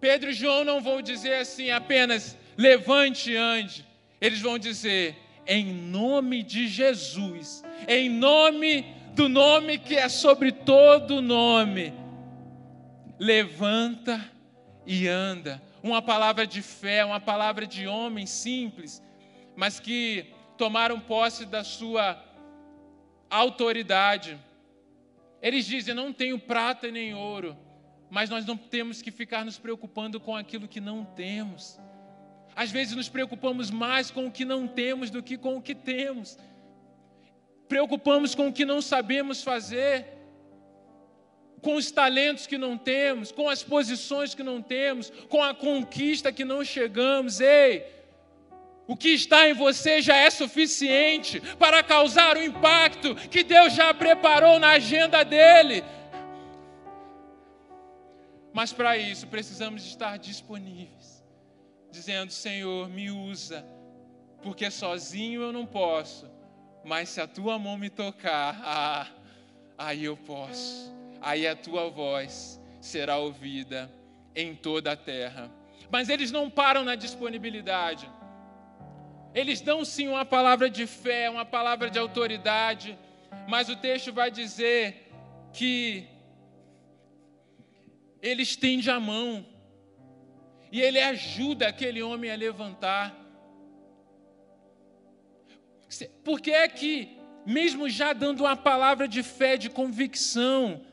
Pedro 0.00 0.30
e 0.30 0.34
João 0.34 0.64
não 0.64 0.80
vão 0.80 1.00
dizer 1.02 1.34
assim 1.34 1.70
apenas 1.70 2.36
levante 2.56 3.32
e 3.32 3.36
ande, 3.36 3.84
eles 4.20 4.40
vão 4.40 4.58
dizer 4.58 5.16
em 5.46 5.72
nome 5.72 6.42
de 6.42 6.66
Jesus, 6.68 7.62
em 7.88 8.08
nome 8.08 8.82
do 9.14 9.28
nome 9.28 9.78
que 9.78 9.94
é 9.94 10.08
sobre 10.08 10.50
todo 10.50 11.22
nome. 11.22 11.92
Levanta 13.18 14.30
e 14.86 15.06
anda. 15.06 15.62
Uma 15.82 16.02
palavra 16.02 16.46
de 16.46 16.62
fé, 16.62 17.04
uma 17.04 17.20
palavra 17.20 17.66
de 17.66 17.86
homem 17.86 18.26
simples, 18.26 19.02
mas 19.54 19.78
que 19.78 20.26
tomaram 20.56 20.98
posse 20.98 21.44
da 21.44 21.62
sua 21.62 22.22
autoridade. 23.30 24.38
Eles 25.42 25.66
dizem: 25.66 25.94
não 25.94 26.12
tenho 26.12 26.38
prata 26.38 26.90
nem 26.90 27.14
ouro, 27.14 27.56
mas 28.10 28.30
nós 28.30 28.44
não 28.44 28.56
temos 28.56 29.02
que 29.02 29.10
ficar 29.10 29.44
nos 29.44 29.58
preocupando 29.58 30.18
com 30.18 30.34
aquilo 30.34 30.66
que 30.66 30.80
não 30.80 31.04
temos. 31.04 31.78
Às 32.56 32.70
vezes 32.70 32.94
nos 32.94 33.08
preocupamos 33.08 33.70
mais 33.70 34.10
com 34.10 34.26
o 34.26 34.30
que 34.30 34.44
não 34.44 34.66
temos 34.66 35.10
do 35.10 35.22
que 35.22 35.36
com 35.36 35.56
o 35.56 35.62
que 35.62 35.74
temos. 35.74 36.38
Preocupamos 37.68 38.34
com 38.34 38.48
o 38.48 38.52
que 38.52 38.64
não 38.64 38.80
sabemos 38.80 39.42
fazer, 39.42 40.06
com 41.60 41.74
os 41.74 41.90
talentos 41.90 42.46
que 42.46 42.56
não 42.56 42.78
temos, 42.78 43.32
com 43.32 43.48
as 43.48 43.62
posições 43.62 44.34
que 44.34 44.42
não 44.42 44.62
temos, 44.62 45.10
com 45.28 45.42
a 45.42 45.52
conquista 45.52 46.32
que 46.32 46.44
não 46.44 46.64
chegamos. 46.64 47.40
Ei, 47.40 47.84
o 48.86 48.96
que 48.96 49.08
está 49.08 49.48
em 49.48 49.54
você 49.54 50.00
já 50.00 50.16
é 50.16 50.30
suficiente 50.30 51.40
para 51.58 51.82
causar 51.82 52.36
o 52.36 52.42
impacto 52.42 53.16
que 53.16 53.42
Deus 53.42 53.72
já 53.72 53.92
preparou 53.92 54.60
na 54.60 54.72
agenda 54.72 55.24
dele. 55.24 55.82
Mas 58.52 58.72
para 58.72 58.96
isso 58.96 59.26
precisamos 59.26 59.84
estar 59.84 60.16
disponíveis 60.18 61.03
dizendo: 61.94 62.32
Senhor, 62.32 62.88
me 62.88 63.10
usa, 63.10 63.64
porque 64.42 64.70
sozinho 64.70 65.40
eu 65.40 65.52
não 65.52 65.64
posso, 65.64 66.28
mas 66.84 67.08
se 67.08 67.20
a 67.20 67.26
tua 67.26 67.58
mão 67.58 67.78
me 67.78 67.88
tocar, 67.88 68.60
ah, 68.66 69.06
aí 69.78 70.04
eu 70.04 70.16
posso, 70.16 70.92
aí 71.22 71.46
a 71.46 71.54
tua 71.54 71.88
voz 71.88 72.60
será 72.80 73.16
ouvida 73.16 73.90
em 74.34 74.54
toda 74.54 74.92
a 74.92 74.96
terra. 74.96 75.50
Mas 75.90 76.08
eles 76.08 76.32
não 76.32 76.50
param 76.50 76.82
na 76.82 76.96
disponibilidade. 76.96 78.10
Eles 79.32 79.60
dão 79.60 79.84
sim 79.84 80.08
uma 80.08 80.24
palavra 80.24 80.68
de 80.68 80.86
fé, 80.86 81.30
uma 81.30 81.44
palavra 81.44 81.88
de 81.90 81.98
autoridade, 81.98 82.98
mas 83.48 83.68
o 83.68 83.76
texto 83.76 84.12
vai 84.12 84.30
dizer 84.30 85.10
que 85.52 86.08
ele 88.20 88.42
estende 88.42 88.90
a 88.90 88.98
mão 88.98 89.46
e 90.74 90.80
ele 90.82 91.00
ajuda 91.00 91.68
aquele 91.68 92.02
homem 92.02 92.32
a 92.32 92.34
levantar. 92.34 93.16
Por 96.24 96.40
que 96.40 96.50
é 96.50 96.66
que, 96.66 97.16
mesmo 97.46 97.88
já 97.88 98.12
dando 98.12 98.40
uma 98.40 98.56
palavra 98.56 99.06
de 99.06 99.22
fé, 99.22 99.56
de 99.56 99.70
convicção, 99.70 100.84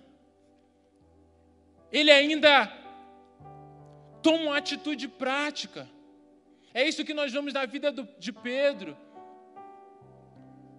ele 1.91 2.11
ainda 2.11 2.71
toma 4.21 4.43
uma 4.43 4.57
atitude 4.57 5.07
prática? 5.07 5.89
É 6.75 6.87
isso 6.87 7.03
que 7.03 7.15
nós 7.15 7.33
vemos 7.33 7.51
na 7.51 7.65
vida 7.65 7.91
do, 7.91 8.07
de 8.19 8.31
Pedro 8.31 8.95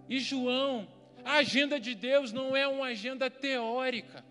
e 0.08 0.20
João. 0.20 0.86
A 1.24 1.38
agenda 1.38 1.80
de 1.80 1.96
Deus 1.96 2.32
não 2.32 2.56
é 2.56 2.68
uma 2.68 2.86
agenda 2.86 3.28
teórica. 3.28 4.24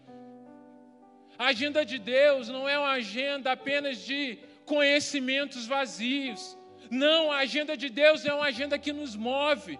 A 1.37 1.47
agenda 1.47 1.83
de 1.85 1.99
Deus 1.99 2.47
não 2.47 2.69
é 2.69 2.79
uma 2.79 2.91
agenda 2.91 3.51
apenas 3.51 3.97
de 3.97 4.39
conhecimentos 4.65 5.65
vazios. 5.65 6.57
Não, 6.89 7.31
a 7.31 7.37
agenda 7.37 7.77
de 7.77 7.89
Deus 7.89 8.25
é 8.25 8.33
uma 8.33 8.45
agenda 8.45 8.77
que 8.77 8.91
nos 8.91 9.15
move. 9.15 9.79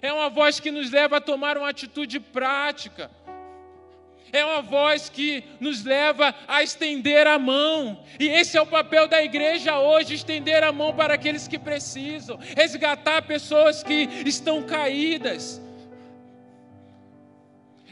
É 0.00 0.12
uma 0.12 0.30
voz 0.30 0.60
que 0.60 0.70
nos 0.70 0.90
leva 0.90 1.18
a 1.18 1.20
tomar 1.20 1.58
uma 1.58 1.68
atitude 1.68 2.18
prática. 2.20 3.10
É 4.32 4.44
uma 4.44 4.62
voz 4.62 5.08
que 5.08 5.42
nos 5.58 5.84
leva 5.84 6.34
a 6.46 6.62
estender 6.62 7.26
a 7.26 7.38
mão. 7.38 8.04
E 8.18 8.28
esse 8.28 8.56
é 8.56 8.62
o 8.62 8.66
papel 8.66 9.08
da 9.08 9.22
igreja 9.22 9.78
hoje: 9.78 10.14
estender 10.14 10.62
a 10.62 10.72
mão 10.72 10.94
para 10.94 11.14
aqueles 11.14 11.48
que 11.48 11.58
precisam, 11.58 12.38
resgatar 12.56 13.22
pessoas 13.22 13.82
que 13.82 14.08
estão 14.24 14.62
caídas. 14.62 15.60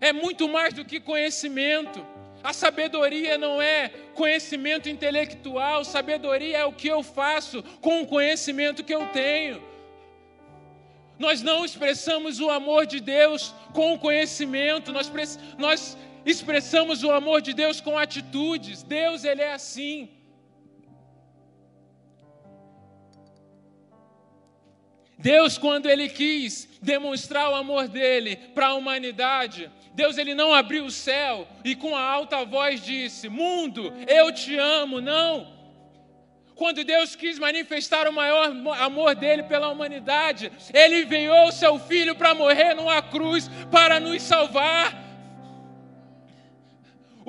É 0.00 0.12
muito 0.12 0.48
mais 0.48 0.72
do 0.72 0.84
que 0.84 1.00
conhecimento. 1.00 2.06
A 2.42 2.52
sabedoria 2.52 3.36
não 3.36 3.60
é 3.60 3.88
conhecimento 4.14 4.88
intelectual, 4.88 5.84
sabedoria 5.84 6.58
é 6.58 6.64
o 6.64 6.72
que 6.72 6.88
eu 6.88 7.02
faço 7.02 7.62
com 7.80 8.02
o 8.02 8.06
conhecimento 8.06 8.84
que 8.84 8.94
eu 8.94 9.06
tenho. 9.08 9.62
Nós 11.18 11.42
não 11.42 11.64
expressamos 11.64 12.38
o 12.38 12.48
amor 12.48 12.86
de 12.86 13.00
Deus 13.00 13.52
com 13.72 13.94
o 13.94 13.98
conhecimento, 13.98 14.92
nós, 14.92 15.10
nós 15.58 15.96
expressamos 16.24 17.02
o 17.02 17.10
amor 17.10 17.40
de 17.40 17.52
Deus 17.52 17.80
com 17.80 17.98
atitudes. 17.98 18.82
Deus, 18.82 19.24
Ele 19.24 19.42
é 19.42 19.52
assim. 19.52 20.10
Deus, 25.18 25.58
quando 25.58 25.86
Ele 25.86 26.08
quis 26.08 26.68
demonstrar 26.80 27.50
o 27.50 27.54
amor 27.54 27.88
dele 27.88 28.36
para 28.54 28.68
a 28.68 28.74
humanidade, 28.74 29.68
Deus 29.98 30.16
ele 30.16 30.32
não 30.32 30.54
abriu 30.54 30.84
o 30.84 30.92
céu 30.92 31.48
e 31.64 31.74
com 31.74 31.96
a 31.96 32.00
alta 32.00 32.44
voz 32.44 32.80
disse: 32.80 33.28
Mundo, 33.28 33.92
eu 34.06 34.30
te 34.30 34.56
amo. 34.56 35.00
Não. 35.00 35.52
Quando 36.54 36.84
Deus 36.84 37.16
quis 37.16 37.36
manifestar 37.36 38.06
o 38.06 38.12
maior 38.12 38.46
amor 38.78 39.16
dele 39.16 39.42
pela 39.42 39.68
humanidade, 39.68 40.52
ele 40.72 41.02
enviou 41.02 41.48
o 41.48 41.52
seu 41.52 41.80
filho 41.80 42.14
para 42.14 42.32
morrer 42.32 42.74
numa 42.74 43.02
cruz 43.02 43.50
para 43.72 43.98
nos 43.98 44.22
salvar. 44.22 45.07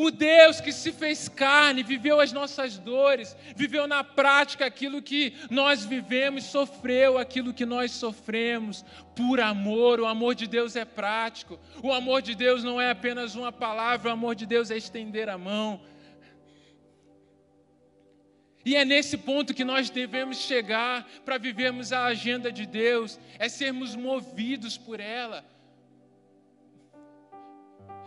O 0.02 0.12
Deus 0.12 0.62
que 0.62 0.72
se 0.72 0.94
fez 0.94 1.28
carne, 1.28 1.84
viveu 1.84 2.22
as 2.22 2.32
nossas 2.32 2.78
dores, 2.78 3.36
viveu 3.54 3.86
na 3.86 4.02
prática 4.02 4.66
aquilo 4.66 5.02
que 5.02 5.34
nós 5.50 5.84
vivemos, 5.84 6.46
sofreu 6.46 7.18
aquilo 7.18 7.54
que 7.54 7.66
nós 7.66 7.92
sofremos, 7.92 8.86
por 9.14 9.42
amor. 9.42 10.00
O 10.00 10.06
amor 10.06 10.36
de 10.36 10.48
Deus 10.48 10.78
é 10.78 10.86
prático. 10.86 11.60
O 11.84 11.92
amor 11.92 12.22
de 12.22 12.34
Deus 12.34 12.64
não 12.64 12.80
é 12.80 12.92
apenas 12.92 13.36
uma 13.36 13.52
palavra, 13.52 14.08
o 14.08 14.14
amor 14.14 14.36
de 14.36 14.46
Deus 14.46 14.72
é 14.72 14.78
estender 14.78 15.28
a 15.28 15.38
mão. 15.38 15.82
E 18.64 18.78
é 18.78 18.86
nesse 18.86 19.18
ponto 19.18 19.54
que 19.54 19.66
nós 19.66 19.90
devemos 19.90 20.38
chegar 20.38 21.06
para 21.26 21.38
vivermos 21.38 21.92
a 21.92 22.06
agenda 22.06 22.50
de 22.50 22.66
Deus, 22.66 23.20
é 23.38 23.50
sermos 23.50 23.98
movidos 23.98 24.78
por 24.78 25.02
ela 25.02 25.44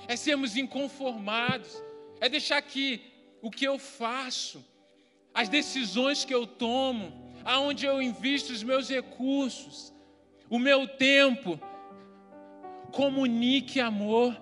é 0.08 0.16
sermos 0.16 0.56
inconformados, 0.56 1.82
é 2.20 2.28
deixar 2.28 2.60
que 2.62 3.00
o 3.40 3.50
que 3.50 3.64
eu 3.64 3.78
faço, 3.78 4.64
as 5.34 5.48
decisões 5.48 6.24
que 6.24 6.34
eu 6.34 6.46
tomo, 6.46 7.34
aonde 7.44 7.84
eu 7.86 8.00
invisto 8.00 8.52
os 8.52 8.62
meus 8.62 8.88
recursos, 8.88 9.92
o 10.48 10.58
meu 10.58 10.86
tempo, 10.86 11.60
comunique 12.92 13.80
amor, 13.80 14.40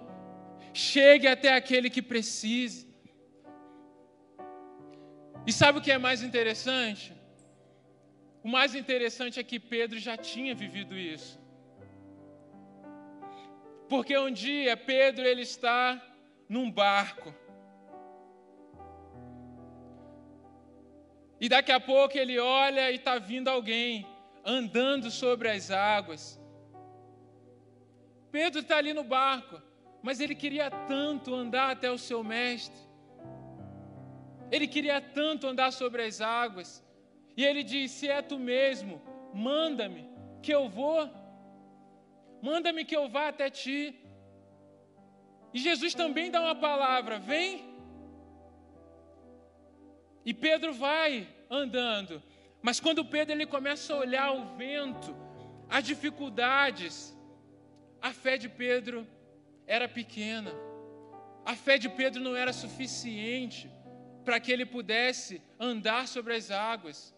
chegue 0.75 1.27
até 1.27 1.55
aquele 1.55 1.88
que 1.88 2.03
precise. 2.03 2.88
E 5.46 5.53
sabe 5.53 5.79
o 5.79 5.83
que 5.83 5.90
é 5.90 5.99
mais 5.99 6.23
interessante? 6.23 7.14
O 8.42 8.49
mais 8.49 8.75
interessante 8.75 9.40
é 9.40 9.42
que 9.42 9.59
Pedro 9.59 9.99
já 9.99 10.16
tinha 10.16 10.55
vivido 10.55 10.96
isso. 10.99 11.39
Porque 13.90 14.16
um 14.16 14.31
dia 14.31 14.76
Pedro 14.76 15.26
ele 15.26 15.42
está 15.42 16.00
num 16.48 16.70
barco. 16.70 17.35
E 21.40 21.48
daqui 21.48 21.72
a 21.72 21.81
pouco 21.81 22.16
ele 22.16 22.38
olha 22.38 22.88
e 22.92 22.94
está 22.94 23.18
vindo 23.18 23.48
alguém 23.48 24.07
andando 24.44 25.11
sobre 25.11 25.50
as 25.50 25.72
águas. 25.72 26.40
Pedro 28.31 28.61
está 28.61 28.76
ali 28.76 28.94
no 28.94 29.03
barco, 29.03 29.61
mas 30.00 30.20
ele 30.20 30.37
queria 30.37 30.70
tanto 30.70 31.35
andar 31.35 31.72
até 31.72 31.90
o 31.90 31.98
seu 31.98 32.22
mestre. 32.22 32.81
Ele 34.53 34.68
queria 34.68 35.00
tanto 35.00 35.48
andar 35.48 35.72
sobre 35.72 36.05
as 36.05 36.20
águas. 36.20 36.81
E 37.37 37.44
ele 37.44 37.64
diz: 37.64 37.90
Se 37.90 38.07
é 38.09 38.22
tu 38.22 38.38
mesmo, 38.38 39.03
manda-me, 39.35 40.09
que 40.40 40.55
eu 40.55 40.68
vou. 40.68 41.20
Manda-me 42.42 42.85
que 42.85 42.96
eu 42.96 43.09
vá 43.09 43.29
até 43.29 43.50
ti. 43.50 43.94
E 45.53 45.59
Jesus 45.59 45.94
também 45.94 46.31
dá 46.31 46.40
uma 46.40 46.55
palavra: 46.55 47.18
vem. 47.18 47.68
E 50.24 50.33
Pedro 50.33 50.72
vai 50.72 51.29
andando. 51.50 52.22
Mas 52.62 52.79
quando 52.79 53.05
Pedro 53.05 53.35
ele 53.35 53.46
começa 53.46 53.94
a 53.94 53.98
olhar 53.98 54.33
o 54.33 54.57
vento, 54.57 55.16
as 55.68 55.85
dificuldades, 55.85 57.16
a 58.00 58.12
fé 58.12 58.37
de 58.37 58.48
Pedro 58.48 59.07
era 59.66 59.88
pequena. 59.88 60.53
A 61.44 61.55
fé 61.57 61.79
de 61.79 61.88
Pedro 61.88 62.22
não 62.22 62.37
era 62.37 62.53
suficiente 62.53 63.70
para 64.24 64.38
que 64.38 64.53
ele 64.53 64.66
pudesse 64.66 65.42
andar 65.59 66.07
sobre 66.07 66.35
as 66.35 66.50
águas. 66.50 67.14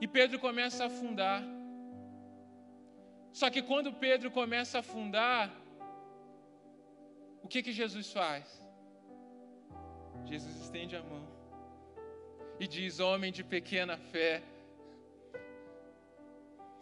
E 0.00 0.06
Pedro 0.06 0.38
começa 0.38 0.84
a 0.84 0.86
afundar. 0.88 1.42
Só 3.38 3.48
que 3.54 3.62
quando 3.62 3.92
Pedro 3.92 4.28
começa 4.32 4.78
a 4.78 4.80
afundar, 4.80 5.44
o 7.40 7.46
que 7.46 7.62
que 7.62 7.72
Jesus 7.72 8.12
faz? 8.12 8.44
Jesus 10.24 10.56
estende 10.62 10.96
a 10.96 11.02
mão 11.10 11.24
e 12.58 12.66
diz: 12.66 12.98
Homem 12.98 13.30
de 13.30 13.44
pequena 13.44 13.96
fé. 13.96 14.42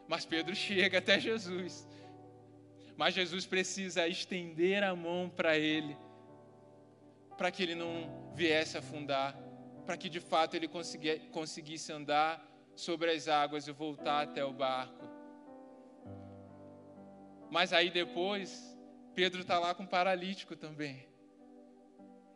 Mas 0.08 0.24
Pedro 0.24 0.54
chega 0.54 0.96
até 0.96 1.20
Jesus. 1.20 1.86
Mas 2.96 3.12
Jesus 3.12 3.44
precisa 3.44 4.08
estender 4.08 4.82
a 4.82 4.96
mão 4.96 5.28
para 5.28 5.58
ele, 5.58 5.94
para 7.36 7.50
que 7.50 7.62
ele 7.64 7.74
não 7.74 7.92
viesse 8.34 8.78
afundar, 8.78 9.36
para 9.84 9.98
que 9.98 10.08
de 10.08 10.20
fato 10.20 10.54
ele 10.54 10.70
conseguisse 11.30 11.92
andar 11.92 12.42
sobre 12.74 13.10
as 13.10 13.28
águas 13.28 13.68
e 13.68 13.72
voltar 13.72 14.22
até 14.22 14.42
o 14.42 14.54
barco. 14.54 15.15
Mas 17.50 17.72
aí 17.72 17.90
depois, 17.90 18.76
Pedro 19.14 19.40
está 19.40 19.58
lá 19.58 19.74
com 19.74 19.84
um 19.84 19.86
paralítico 19.86 20.56
também. 20.56 21.06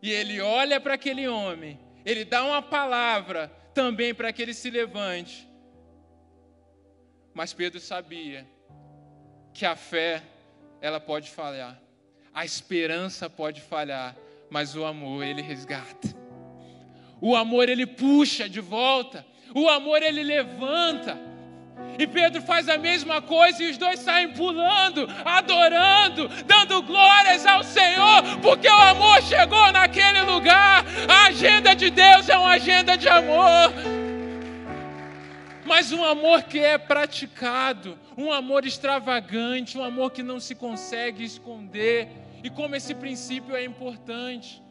E 0.02 0.10
ele 0.10 0.40
olha 0.40 0.80
para 0.80 0.94
aquele 0.94 1.28
homem, 1.28 1.78
ele 2.04 2.24
dá 2.24 2.44
uma 2.44 2.62
palavra 2.62 3.48
também 3.74 4.14
para 4.14 4.32
que 4.32 4.40
ele 4.40 4.54
se 4.54 4.70
levante. 4.70 5.48
Mas 7.34 7.52
Pedro 7.52 7.78
sabia 7.78 8.46
que 9.52 9.66
a 9.66 9.76
fé, 9.76 10.22
ela 10.80 10.98
pode 10.98 11.30
falhar, 11.30 11.80
a 12.32 12.44
esperança 12.44 13.28
pode 13.28 13.60
falhar, 13.60 14.16
mas 14.48 14.74
o 14.74 14.84
amor, 14.84 15.24
ele 15.24 15.42
resgata. 15.42 16.08
O 17.20 17.36
amor, 17.36 17.68
ele 17.68 17.86
puxa 17.86 18.48
de 18.48 18.60
volta. 18.60 19.26
O 19.54 19.68
amor, 19.68 20.02
ele 20.02 20.22
levanta. 20.22 21.18
E 21.98 22.06
Pedro 22.06 22.40
faz 22.42 22.68
a 22.68 22.78
mesma 22.78 23.20
coisa 23.20 23.62
e 23.62 23.70
os 23.70 23.78
dois 23.78 24.00
saem 24.00 24.30
pulando, 24.32 25.06
adorando, 25.24 26.28
dando 26.46 26.82
glórias 26.82 27.44
ao 27.44 27.62
Senhor, 27.62 28.22
porque 28.42 28.68
o 28.68 28.82
amor 28.82 29.22
chegou 29.22 29.70
naquele 29.72 30.22
lugar. 30.22 30.84
A 31.08 31.26
agenda 31.26 31.74
de 31.74 31.90
Deus 31.90 32.28
é 32.28 32.36
uma 32.36 32.52
agenda 32.52 32.96
de 32.96 33.08
amor. 33.08 33.72
Mas 35.64 35.92
um 35.92 36.04
amor 36.04 36.42
que 36.44 36.58
é 36.58 36.76
praticado, 36.78 37.98
um 38.16 38.32
amor 38.32 38.66
extravagante, 38.66 39.78
um 39.78 39.84
amor 39.84 40.10
que 40.10 40.22
não 40.22 40.40
se 40.40 40.54
consegue 40.54 41.22
esconder. 41.22 42.08
E 42.42 42.50
como 42.50 42.74
esse 42.74 42.94
princípio 42.94 43.54
é 43.54 43.64
importante. 43.64 44.62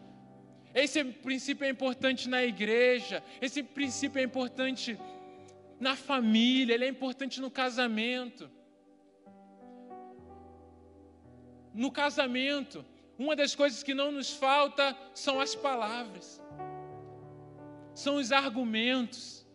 Esse 0.73 1.03
princípio 1.03 1.65
é 1.65 1.69
importante 1.69 2.29
na 2.29 2.43
igreja, 2.43 3.23
esse 3.41 3.63
princípio 3.63 4.19
é 4.19 4.23
importante 4.23 4.99
na 5.80 5.96
família, 5.96 6.74
ele 6.74 6.86
é 6.86 6.89
importante 6.89 7.39
no 7.39 7.50
casamento. 7.50 8.50
No 11.74 11.92
casamento, 11.92 12.86
uma 13.18 13.36
das 13.36 13.56
coisas 13.56 13.84
que 13.84 13.94
não 13.94 14.12
nos 14.12 14.32
falta 14.32 14.98
são 15.13 15.39
as 15.39 15.56
palavras, 15.56 16.42
são 17.94 18.15
os 18.15 18.32
argumentos, 18.32 19.46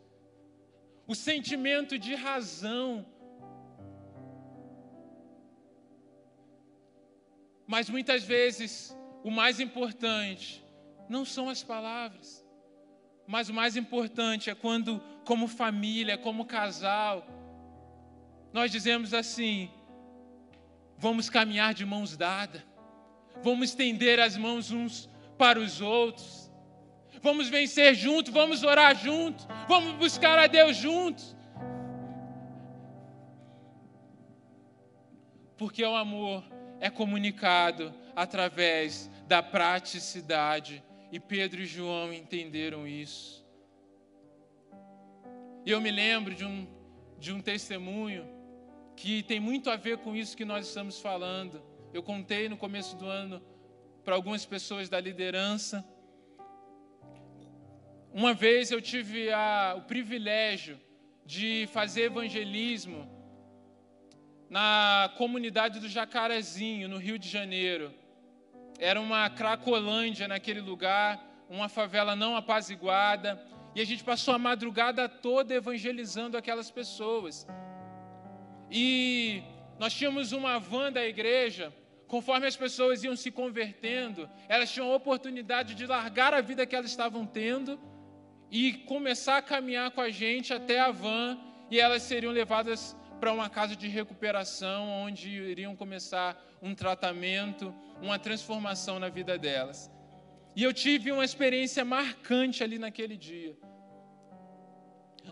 o 1.07 1.15
sentimento 1.15 1.99
de 1.99 2.15
razão. 2.15 3.05
Mas 7.67 7.89
muitas 7.89 8.23
vezes, 8.23 8.97
o 9.23 9.31
mais 9.31 9.61
importante 9.61 10.65
não 11.09 11.25
são 11.25 11.49
as 11.49 11.63
palavras. 11.63 12.45
Mas 13.27 13.49
o 13.49 13.55
mais 13.55 13.77
importante 13.77 14.51
é 14.51 14.55
quando, 14.55 15.03
como 15.25 15.49
família, 15.49 16.17
como 16.19 16.45
casal, 16.45 17.27
nós 18.53 18.71
dizemos 18.71 19.13
assim: 19.13 19.71
vamos 20.97 21.29
caminhar 21.29 21.75
de 21.75 21.85
mãos 21.85 22.17
dadas, 22.17 22.63
vamos 23.43 23.71
estender 23.71 24.21
as 24.21 24.37
mãos 24.37 24.71
uns 24.71 25.09
para 25.37 25.59
os 25.59 25.81
outros, 25.81 26.51
vamos 27.21 27.49
vencer 27.49 27.95
juntos, 27.95 28.33
vamos 28.33 28.63
orar 28.63 28.95
juntos, 28.97 29.47
vamos 29.67 29.93
buscar 29.95 30.39
a 30.39 30.47
Deus 30.47 30.77
juntos. 30.77 31.35
Porque 35.57 35.85
o 35.85 35.97
amor 35.97 36.45
é 36.81 36.91
comunicado 36.91 37.95
através 38.15 39.11
da 39.27 39.43
praticidade 39.43 40.83
e 41.11 41.19
Pedro 41.19 41.63
e 41.63 41.67
João 41.67 42.13
entenderam 42.13 42.87
isso. 42.87 43.44
E 45.67 45.71
eu 45.71 45.81
me 45.81 45.91
lembro 45.91 46.35
de 46.35 46.45
um, 46.45 46.67
de 47.19 47.33
um 47.33 47.41
testemunho 47.41 48.27
que 48.95 49.23
tem 49.23 49.41
muito 49.41 49.71
a 49.71 49.77
ver 49.77 49.97
com 49.97 50.15
isso 50.15 50.37
que 50.37 50.45
nós 50.45 50.69
estamos 50.69 51.01
falando. 51.01 51.63
Eu 51.91 52.03
contei 52.03 52.51
no 52.51 52.57
começo 52.57 52.97
do 52.97 53.07
ano 53.07 53.43
para 54.05 54.15
algumas 54.15 54.45
pessoas 54.45 54.91
da 54.91 55.01
liderança. 55.01 55.83
Uma 58.13 58.35
vez 58.35 58.71
eu 58.71 58.83
tive 58.83 59.33
a, 59.33 59.75
o 59.79 59.83
privilégio 59.83 60.79
de 61.25 61.67
fazer 61.73 62.03
evangelismo 62.03 63.11
na 64.51 65.11
comunidade 65.17 65.81
do 65.81 65.89
Jacarezinho, 65.89 66.91
no 66.91 66.99
Rio 66.99 67.19
de 67.19 67.29
Janeiro. 67.29 67.91
Era 68.79 69.01
uma 69.01 69.31
cracolândia 69.31 70.29
naquele 70.29 70.61
lugar, 70.61 71.25
uma 71.49 71.71
favela 71.71 72.15
não 72.15 72.37
apaziguada, 72.37 73.43
e 73.75 73.81
a 73.81 73.85
gente 73.85 74.05
passou 74.05 74.35
a 74.35 74.39
madrugada 74.39 75.09
toda 75.09 75.55
evangelizando 75.55 76.37
aquelas 76.37 76.71
pessoas. 76.71 77.47
E 78.71 79.43
nós 79.79 79.93
tínhamos 79.93 80.33
uma 80.33 80.59
van 80.59 80.93
da 80.93 81.05
igreja, 81.05 81.73
conforme 82.07 82.47
as 82.47 82.57
pessoas 82.57 83.03
iam 83.03 83.17
se 83.17 83.31
convertendo, 83.31 84.29
elas 84.49 84.71
tinham 84.71 84.91
a 84.91 84.95
oportunidade 84.95 85.75
de 85.75 85.87
largar 85.87 86.33
a 86.33 86.41
vida 86.41 86.65
que 86.67 86.77
elas 86.77 86.91
estavam 86.91 87.27
tendo 87.27 87.81
e 88.51 88.73
começar 88.73 89.39
a 89.39 89.43
caminhar 89.43 89.91
com 89.91 90.01
a 90.01 90.11
gente 90.11 90.53
até 90.53 90.79
a 90.79 90.93
van, 90.93 91.39
e 91.71 91.81
elas 91.81 92.03
seriam 92.03 92.33
levadas 92.33 92.97
para 93.19 93.33
uma 93.33 93.49
casa 93.49 93.75
de 93.75 93.89
recuperação, 93.89 94.89
onde 94.89 95.31
iriam 95.31 95.75
começar 95.75 96.41
um 96.63 96.75
tratamento, 96.75 97.75
uma 98.01 98.19
transformação 98.19 98.99
na 98.99 99.09
vida 99.09 99.37
delas. 99.37 99.91
E 100.57 100.63
eu 100.63 100.73
tive 100.73 101.11
uma 101.11 101.25
experiência 101.25 101.85
marcante 101.85 102.63
ali 102.63 102.79
naquele 102.79 103.17
dia. 103.17 103.57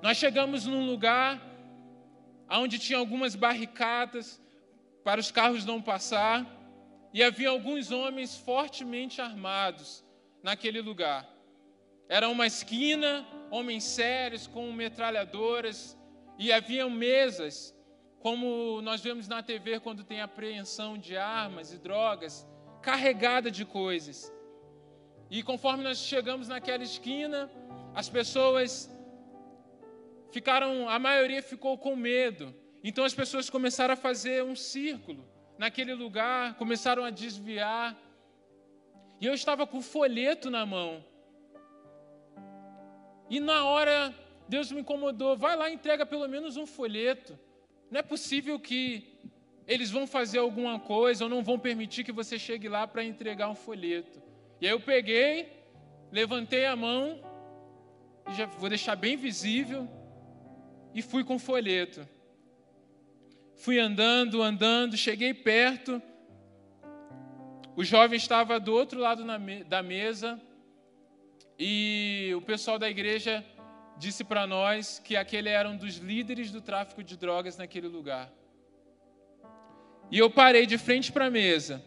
Nós 0.02 0.16
chegamos 0.16 0.66
num 0.66 0.86
lugar 0.86 1.40
onde 2.50 2.78
tinha 2.78 2.98
algumas 2.98 3.34
barricadas 3.34 4.40
para 5.04 5.20
os 5.20 5.30
carros 5.30 5.64
não 5.64 5.80
passar, 5.80 6.46
e 7.12 7.22
havia 7.22 7.50
alguns 7.50 7.90
homens 7.90 8.36
fortemente 8.36 9.20
armados 9.20 10.04
naquele 10.42 10.80
lugar. 10.80 11.28
Era 12.08 12.28
uma 12.28 12.46
esquina, 12.46 13.26
homens 13.50 13.84
sérios 13.84 14.46
com 14.46 14.72
metralhadoras, 14.72 15.96
e 16.38 16.52
haviam 16.52 16.88
mesas 16.88 17.74
como 18.20 18.80
nós 18.82 19.00
vemos 19.00 19.26
na 19.28 19.42
TV 19.42 19.80
quando 19.80 20.04
tem 20.04 20.20
apreensão 20.20 20.96
de 20.96 21.16
armas 21.16 21.72
e 21.72 21.78
drogas, 21.78 22.46
carregada 22.80 23.50
de 23.50 23.64
coisas. 23.64 24.32
E 25.34 25.42
conforme 25.42 25.82
nós 25.82 25.96
chegamos 25.96 26.46
naquela 26.46 26.82
esquina, 26.82 27.50
as 27.94 28.06
pessoas 28.06 28.90
ficaram, 30.30 30.90
a 30.90 30.98
maioria 30.98 31.42
ficou 31.42 31.78
com 31.78 31.96
medo. 31.96 32.54
Então 32.84 33.02
as 33.02 33.14
pessoas 33.14 33.48
começaram 33.48 33.94
a 33.94 33.96
fazer 33.96 34.44
um 34.44 34.54
círculo 34.54 35.26
naquele 35.56 35.94
lugar, 35.94 36.54
começaram 36.56 37.02
a 37.02 37.08
desviar. 37.08 37.96
E 39.18 39.24
eu 39.24 39.32
estava 39.32 39.66
com 39.66 39.78
o 39.78 39.82
folheto 39.82 40.50
na 40.50 40.66
mão. 40.66 41.02
E 43.30 43.40
na 43.40 43.64
hora 43.64 44.14
Deus 44.46 44.70
me 44.70 44.82
incomodou, 44.82 45.34
vai 45.34 45.56
lá 45.56 45.70
entrega 45.70 46.04
pelo 46.04 46.28
menos 46.28 46.58
um 46.58 46.66
folheto. 46.66 47.38
Não 47.90 48.00
é 48.00 48.02
possível 48.02 48.60
que 48.60 49.18
eles 49.66 49.90
vão 49.90 50.06
fazer 50.06 50.40
alguma 50.40 50.78
coisa 50.78 51.24
ou 51.24 51.30
não 51.30 51.42
vão 51.42 51.58
permitir 51.58 52.04
que 52.04 52.12
você 52.12 52.38
chegue 52.38 52.68
lá 52.68 52.86
para 52.86 53.02
entregar 53.02 53.48
um 53.48 53.54
folheto. 53.54 54.21
E 54.62 54.66
aí 54.66 54.70
eu 54.70 54.78
peguei, 54.78 55.52
levantei 56.12 56.66
a 56.66 56.76
mão, 56.76 57.20
e 58.30 58.32
já 58.32 58.46
vou 58.46 58.68
deixar 58.68 58.94
bem 58.94 59.16
visível, 59.16 59.88
e 60.94 61.02
fui 61.02 61.24
com 61.24 61.34
o 61.34 61.38
folheto. 61.40 62.08
Fui 63.56 63.80
andando, 63.80 64.40
andando, 64.40 64.96
cheguei 64.96 65.34
perto. 65.34 66.00
O 67.74 67.82
jovem 67.82 68.16
estava 68.16 68.60
do 68.60 68.72
outro 68.72 69.00
lado 69.00 69.24
da 69.66 69.82
mesa 69.82 70.40
e 71.58 72.32
o 72.36 72.40
pessoal 72.40 72.78
da 72.78 72.88
igreja 72.88 73.44
disse 73.98 74.22
para 74.22 74.46
nós 74.46 75.00
que 75.00 75.16
aquele 75.16 75.48
era 75.48 75.68
um 75.68 75.76
dos 75.76 75.96
líderes 75.96 76.52
do 76.52 76.60
tráfico 76.60 77.02
de 77.02 77.16
drogas 77.16 77.56
naquele 77.56 77.88
lugar. 77.88 78.32
E 80.08 80.18
eu 80.20 80.30
parei 80.30 80.66
de 80.66 80.78
frente 80.78 81.10
para 81.10 81.26
a 81.26 81.30
mesa. 81.30 81.82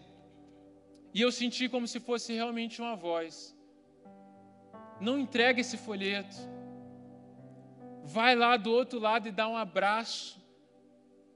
E 1.15 1.21
eu 1.21 1.32
senti 1.32 1.69
como 1.69 1.88
se 1.88 1.97
fosse 2.01 2.34
realmente 2.34 2.82
uma 2.82 2.93
voz. 2.93 3.58
Não 4.99 5.17
entregue 5.17 5.62
esse 5.62 5.78
folheto. 5.78 6.36
Vai 8.04 8.36
lá 8.36 8.58
do 8.58 8.69
outro 8.69 8.99
lado 8.99 9.30
e 9.30 9.32
dá 9.32 9.47
um 9.47 9.56
abraço 9.56 10.45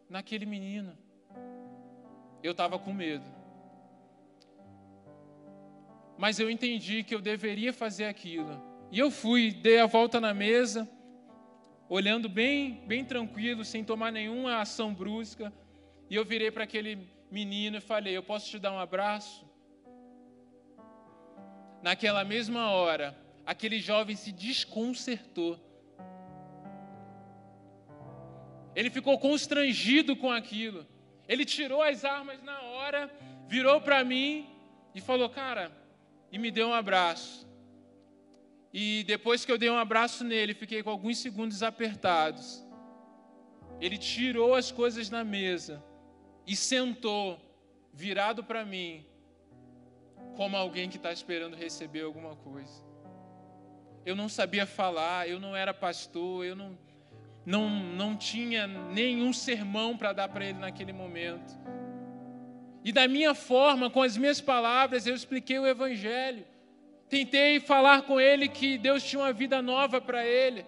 naquele 0.10 0.46
menino. 0.46 0.98
Eu 2.44 2.52
estava 2.52 2.78
com 2.78 2.92
medo. 2.92 3.24
Mas 6.18 6.40
eu 6.42 6.50
entendi 6.52 7.02
que 7.02 7.16
eu 7.16 7.22
deveria 7.22 7.72
fazer 7.72 8.04
aquilo 8.04 8.62
e 8.92 9.00
eu 9.00 9.10
fui, 9.10 9.50
dei 9.50 9.80
a 9.80 9.86
volta 9.86 10.20
na 10.20 10.34
mesa, 10.34 10.90
olhando 11.88 12.28
bem, 12.28 12.84
bem 12.86 13.06
tranquilo, 13.06 13.64
sem 13.64 13.82
tomar 13.86 14.12
nenhuma 14.12 14.60
ação 14.60 14.94
brusca. 14.94 15.54
E 16.10 16.16
eu 16.16 16.26
virei 16.26 16.52
para 16.52 16.66
aquele 16.66 17.08
menino 17.32 17.78
e 17.78 17.82
falei: 17.82 18.18
Eu 18.18 18.24
posso 18.24 18.50
te 18.50 18.60
dar 18.60 18.74
um 18.74 18.80
abraço? 18.80 19.49
Naquela 21.82 22.24
mesma 22.24 22.72
hora, 22.72 23.18
aquele 23.46 23.80
jovem 23.80 24.16
se 24.16 24.32
desconcertou. 24.32 25.60
Ele 28.76 28.90
ficou 28.90 29.18
constrangido 29.18 30.16
com 30.16 30.32
aquilo. 30.32 30.86
Ele 31.28 31.46
tirou 31.46 31.82
as 31.82 32.04
armas 32.06 32.42
na 32.44 32.62
hora, 32.62 33.12
virou 33.48 33.82
para 33.82 34.04
mim 34.04 34.48
e 34.94 35.02
falou: 35.02 35.30
Cara, 35.30 35.72
e 36.32 36.38
me 36.38 36.52
deu 36.52 36.68
um 36.68 36.74
abraço. 36.74 37.48
E 38.74 39.04
depois 39.08 39.44
que 39.44 39.52
eu 39.52 39.58
dei 39.58 39.70
um 39.70 39.78
abraço 39.78 40.24
nele, 40.24 40.54
fiquei 40.54 40.84
com 40.84 40.90
alguns 40.90 41.18
segundos 41.18 41.64
apertados. 41.64 42.64
Ele 43.82 43.98
tirou 43.98 44.54
as 44.54 44.72
coisas 44.72 45.10
na 45.10 45.24
mesa 45.24 45.84
e 46.46 46.56
sentou, 46.56 47.40
virado 47.94 48.44
para 48.44 48.66
mim, 48.66 49.06
como 50.40 50.56
alguém 50.56 50.88
que 50.88 50.96
está 50.96 51.12
esperando 51.12 51.54
receber 51.58 52.04
alguma 52.04 52.34
coisa. 52.34 52.82
Eu 54.06 54.16
não 54.16 54.30
sabia 54.30 54.66
falar, 54.66 55.28
eu 55.28 55.38
não 55.38 55.54
era 55.54 55.74
pastor, 55.74 56.46
eu 56.46 56.56
não, 56.56 56.78
não, 57.46 57.70
não 57.70 58.16
tinha 58.16 58.66
nenhum 58.66 59.34
sermão 59.34 59.98
para 59.98 60.14
dar 60.14 60.30
para 60.30 60.46
ele 60.46 60.58
naquele 60.58 60.94
momento. 60.94 61.60
E 62.86 62.94
da 62.94 63.06
minha 63.06 63.36
forma, 63.36 63.90
com 63.90 64.02
as 64.02 64.16
minhas 64.16 64.40
palavras, 64.40 65.06
eu 65.06 65.14
expliquei 65.14 65.60
o 65.60 65.68
Evangelho. 65.68 66.46
Tentei 67.10 67.60
falar 67.60 68.04
com 68.04 68.18
ele 68.18 68.48
que 68.48 68.78
Deus 68.78 69.04
tinha 69.04 69.22
uma 69.22 69.34
vida 69.34 69.62
nova 69.62 70.00
para 70.00 70.26
ele, 70.26 70.66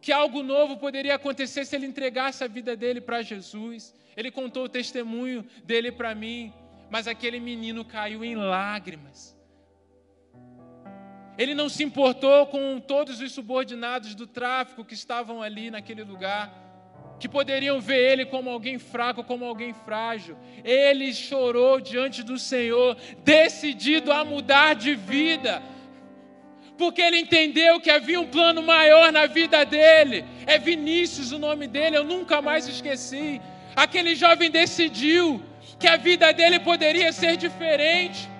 que 0.00 0.10
algo 0.10 0.42
novo 0.42 0.76
poderia 0.76 1.14
acontecer 1.14 1.64
se 1.64 1.76
ele 1.76 1.86
entregasse 1.86 2.42
a 2.42 2.48
vida 2.48 2.74
dele 2.74 3.00
para 3.00 3.22
Jesus. 3.22 3.94
Ele 4.16 4.32
contou 4.32 4.64
o 4.64 4.68
testemunho 4.68 5.46
dele 5.62 5.92
para 5.92 6.16
mim, 6.16 6.52
mas 6.92 7.08
aquele 7.08 7.40
menino 7.40 7.86
caiu 7.86 8.22
em 8.22 8.34
lágrimas. 8.34 9.34
Ele 11.38 11.54
não 11.54 11.66
se 11.66 11.82
importou 11.82 12.46
com 12.48 12.78
todos 12.78 13.18
os 13.18 13.32
subordinados 13.32 14.14
do 14.14 14.26
tráfico 14.26 14.84
que 14.84 14.92
estavam 14.92 15.40
ali 15.40 15.70
naquele 15.70 16.04
lugar 16.04 16.52
que 17.18 17.26
poderiam 17.26 17.80
ver 17.80 18.12
ele 18.12 18.26
como 18.26 18.50
alguém 18.50 18.78
fraco, 18.78 19.24
como 19.24 19.46
alguém 19.46 19.72
frágil. 19.72 20.36
Ele 20.62 21.14
chorou 21.14 21.80
diante 21.80 22.22
do 22.22 22.38
Senhor, 22.38 22.94
decidido 23.24 24.12
a 24.12 24.22
mudar 24.22 24.74
de 24.74 24.94
vida, 24.94 25.62
porque 26.76 27.00
ele 27.00 27.20
entendeu 27.20 27.80
que 27.80 27.90
havia 27.90 28.20
um 28.20 28.26
plano 28.26 28.62
maior 28.62 29.10
na 29.10 29.24
vida 29.24 29.64
dele. 29.64 30.26
É 30.46 30.58
Vinícius 30.58 31.32
o 31.32 31.38
nome 31.38 31.66
dele, 31.66 31.96
eu 31.96 32.04
nunca 32.04 32.42
mais 32.42 32.68
esqueci. 32.68 33.40
Aquele 33.74 34.14
jovem 34.14 34.50
decidiu 34.50 35.42
que 35.82 35.88
a 35.88 35.96
vida 35.96 36.32
dele 36.32 36.60
poderia 36.60 37.10
ser 37.12 37.36
diferente. 37.36 38.30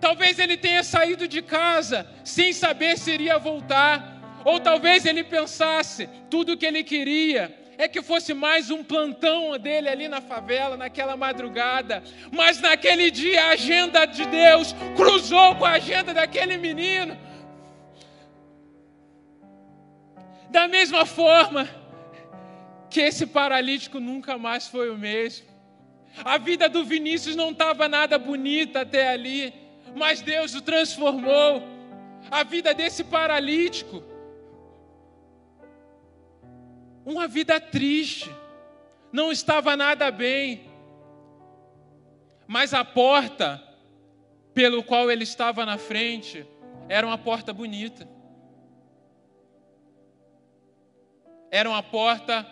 Talvez 0.00 0.36
ele 0.40 0.56
tenha 0.56 0.82
saído 0.82 1.28
de 1.28 1.40
casa 1.40 2.04
sem 2.24 2.52
saber 2.52 2.98
se 2.98 3.12
iria 3.12 3.38
voltar, 3.38 3.94
ou 4.44 4.58
talvez 4.58 5.06
ele 5.06 5.22
pensasse 5.22 6.08
tudo 6.28 6.54
o 6.54 6.56
que 6.56 6.66
ele 6.66 6.82
queria 6.82 7.56
é 7.78 7.86
que 7.86 8.02
fosse 8.02 8.34
mais 8.34 8.68
um 8.68 8.82
plantão 8.82 9.56
dele 9.58 9.88
ali 9.88 10.08
na 10.08 10.20
favela, 10.20 10.76
naquela 10.76 11.16
madrugada. 11.16 12.02
Mas 12.32 12.60
naquele 12.60 13.12
dia 13.12 13.44
a 13.44 13.50
agenda 13.50 14.04
de 14.04 14.24
Deus 14.26 14.74
cruzou 14.96 15.54
com 15.54 15.64
a 15.64 15.72
agenda 15.72 16.12
daquele 16.12 16.56
menino. 16.58 17.16
Da 20.50 20.66
mesma 20.66 21.06
forma 21.06 21.68
que 22.90 23.00
esse 23.00 23.24
paralítico 23.24 24.00
nunca 24.00 24.36
mais 24.36 24.66
foi 24.66 24.90
o 24.90 24.98
mesmo. 24.98 25.51
A 26.24 26.38
vida 26.38 26.68
do 26.68 26.84
Vinícius 26.84 27.36
não 27.36 27.50
estava 27.50 27.88
nada 27.88 28.18
bonita 28.18 28.82
até 28.82 29.08
ali, 29.08 29.52
mas 29.94 30.20
Deus 30.20 30.54
o 30.54 30.60
transformou. 30.60 31.62
A 32.30 32.44
vida 32.44 32.72
desse 32.74 33.02
paralítico 33.04 34.12
uma 37.04 37.26
vida 37.26 37.60
triste, 37.60 38.30
não 39.12 39.32
estava 39.32 39.76
nada 39.76 40.10
bem. 40.10 40.70
Mas 42.46 42.72
a 42.72 42.84
porta 42.84 43.62
pelo 44.54 44.82
qual 44.82 45.10
ele 45.10 45.24
estava 45.24 45.64
na 45.66 45.78
frente 45.78 46.46
era 46.88 47.06
uma 47.06 47.18
porta 47.18 47.52
bonita. 47.52 48.08
Era 51.50 51.68
uma 51.68 51.82
porta 51.82 52.46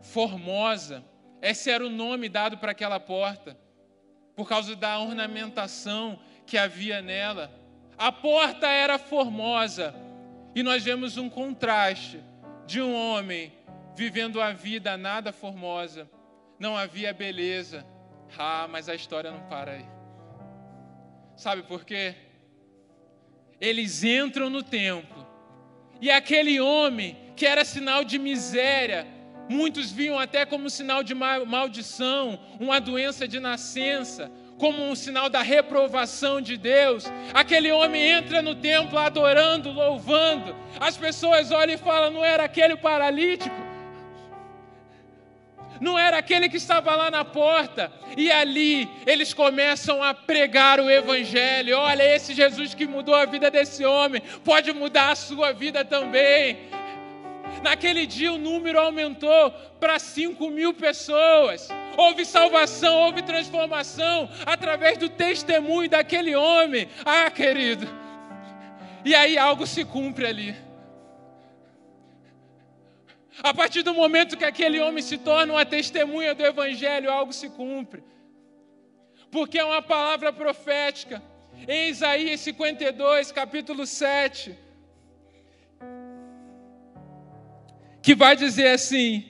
formosa. 0.00 1.04
Esse 1.42 1.70
era 1.70 1.84
o 1.84 1.90
nome 1.90 2.28
dado 2.28 2.56
para 2.56 2.70
aquela 2.70 3.00
porta, 3.00 3.58
por 4.36 4.48
causa 4.48 4.76
da 4.76 4.98
ornamentação 5.00 6.18
que 6.46 6.56
havia 6.56 7.02
nela. 7.02 7.52
A 7.98 8.12
porta 8.12 8.68
era 8.68 8.96
formosa, 8.96 9.94
e 10.54 10.62
nós 10.62 10.84
vemos 10.84 11.18
um 11.18 11.28
contraste 11.28 12.20
de 12.66 12.80
um 12.80 12.94
homem 12.94 13.52
vivendo 13.94 14.40
a 14.40 14.52
vida 14.52 14.96
nada 14.96 15.32
formosa, 15.32 16.08
não 16.58 16.76
havia 16.76 17.12
beleza. 17.12 17.84
Ah, 18.38 18.66
mas 18.70 18.88
a 18.88 18.94
história 18.94 19.30
não 19.30 19.40
para 19.48 19.72
aí. 19.72 19.86
Sabe 21.36 21.62
por 21.64 21.84
quê? 21.84 22.14
Eles 23.60 24.02
entram 24.04 24.48
no 24.48 24.62
templo 24.62 25.26
e 26.00 26.10
aquele 26.10 26.60
homem 26.60 27.16
que 27.36 27.46
era 27.46 27.64
sinal 27.64 28.04
de 28.04 28.18
miséria, 28.18 29.06
muitos 29.48 29.90
viam 29.90 30.18
até 30.18 30.44
como 30.44 30.70
sinal 30.70 31.02
de 31.02 31.14
maldição, 31.14 32.38
uma 32.58 32.80
doença 32.80 33.26
de 33.26 33.40
nascença, 33.40 34.30
como 34.58 34.82
um 34.82 34.94
sinal 34.94 35.28
da 35.28 35.42
reprovação 35.42 36.40
de 36.40 36.56
Deus. 36.56 37.10
Aquele 37.34 37.72
homem 37.72 38.02
entra 38.02 38.40
no 38.40 38.54
templo 38.54 38.98
adorando, 38.98 39.72
louvando. 39.72 40.54
As 40.78 40.96
pessoas 40.96 41.50
olham 41.50 41.74
e 41.74 41.78
falam: 41.78 42.10
não 42.10 42.24
era 42.24 42.44
aquele 42.44 42.76
paralítico? 42.76 43.72
não 45.82 45.98
era 45.98 46.18
aquele 46.18 46.48
que 46.48 46.56
estava 46.56 46.94
lá 46.94 47.10
na 47.10 47.24
porta. 47.24 47.92
E 48.16 48.30
ali 48.30 48.88
eles 49.04 49.34
começam 49.34 50.02
a 50.02 50.14
pregar 50.14 50.78
o 50.78 50.88
Evangelho. 50.88 51.76
Olha, 51.76 52.04
esse 52.04 52.32
Jesus 52.32 52.72
que 52.72 52.86
mudou 52.86 53.16
a 53.16 53.26
vida 53.26 53.50
desse 53.50 53.84
homem, 53.84 54.22
pode 54.44 54.72
mudar 54.72 55.10
a 55.10 55.16
sua 55.16 55.52
vida 55.52 55.84
também. 55.84 56.56
Naquele 57.62 58.06
dia 58.06 58.32
o 58.32 58.38
número 58.38 58.78
aumentou 58.78 59.50
para 59.78 59.98
5 59.98 60.50
mil 60.50 60.74
pessoas. 60.74 61.68
Houve 61.96 62.24
salvação, 62.24 62.94
houve 63.02 63.22
transformação 63.22 64.28
através 64.44 64.98
do 64.98 65.08
testemunho 65.08 65.88
daquele 65.88 66.34
homem. 66.34 66.88
Ah, 67.04 67.30
querido. 67.30 67.86
E 69.04 69.14
aí 69.14 69.38
algo 69.38 69.66
se 69.66 69.84
cumpre 69.84 70.26
ali. 70.26 70.56
A 73.42 73.54
partir 73.54 73.82
do 73.82 73.94
momento 73.94 74.36
que 74.36 74.44
aquele 74.44 74.80
homem 74.80 75.02
se 75.02 75.16
torna 75.16 75.54
uma 75.54 75.64
testemunha 75.64 76.34
do 76.34 76.44
Evangelho, 76.44 77.10
algo 77.10 77.32
se 77.32 77.48
cumpre. 77.48 78.02
Porque 79.30 79.58
é 79.58 79.64
uma 79.64 79.80
palavra 79.80 80.32
profética. 80.32 81.22
Em 81.66 81.88
Isaías 81.88 82.40
52, 82.40 83.32
capítulo 83.32 83.86
7, 83.86 84.56
que 88.02 88.14
vai 88.14 88.36
dizer 88.36 88.68
assim: 88.68 89.24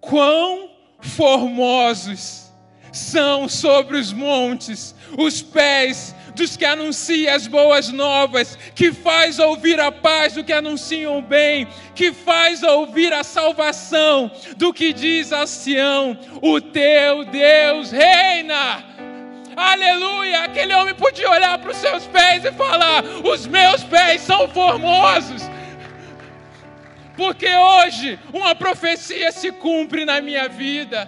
Quão 0.00 0.70
formosos 1.00 2.50
são 2.92 3.48
sobre 3.48 3.96
os 3.96 4.12
montes 4.12 4.94
os 5.16 5.42
pés 5.42 6.14
dos 6.34 6.56
que 6.56 6.64
anunciam 6.64 7.34
as 7.34 7.46
boas 7.46 7.90
novas, 7.90 8.56
que 8.74 8.92
faz 8.92 9.38
ouvir 9.38 9.80
a 9.80 9.90
paz 9.90 10.34
do 10.34 10.44
que 10.44 10.52
anunciam 10.52 11.18
o 11.18 11.22
bem, 11.22 11.66
que 11.94 12.12
faz 12.12 12.62
ouvir 12.62 13.12
a 13.12 13.24
salvação 13.24 14.30
do 14.56 14.72
que 14.72 14.92
diz 14.92 15.32
a 15.32 15.46
Sião: 15.46 16.18
o 16.40 16.60
teu 16.60 17.24
Deus 17.24 17.90
reina. 17.90 18.84
Aleluia! 19.56 20.44
Aquele 20.44 20.72
homem 20.74 20.94
podia 20.94 21.30
olhar 21.30 21.58
para 21.58 21.70
os 21.70 21.76
seus 21.76 22.06
pés 22.06 22.44
e 22.44 22.52
falar: 22.52 23.04
os 23.24 23.46
meus 23.46 23.82
pés 23.84 24.22
são 24.22 24.48
formosos. 24.48 25.42
Porque 27.20 27.50
hoje 27.54 28.18
uma 28.32 28.54
profecia 28.54 29.30
se 29.30 29.52
cumpre 29.52 30.04
na 30.04 30.20
minha 30.20 30.48
vida. 30.48 30.98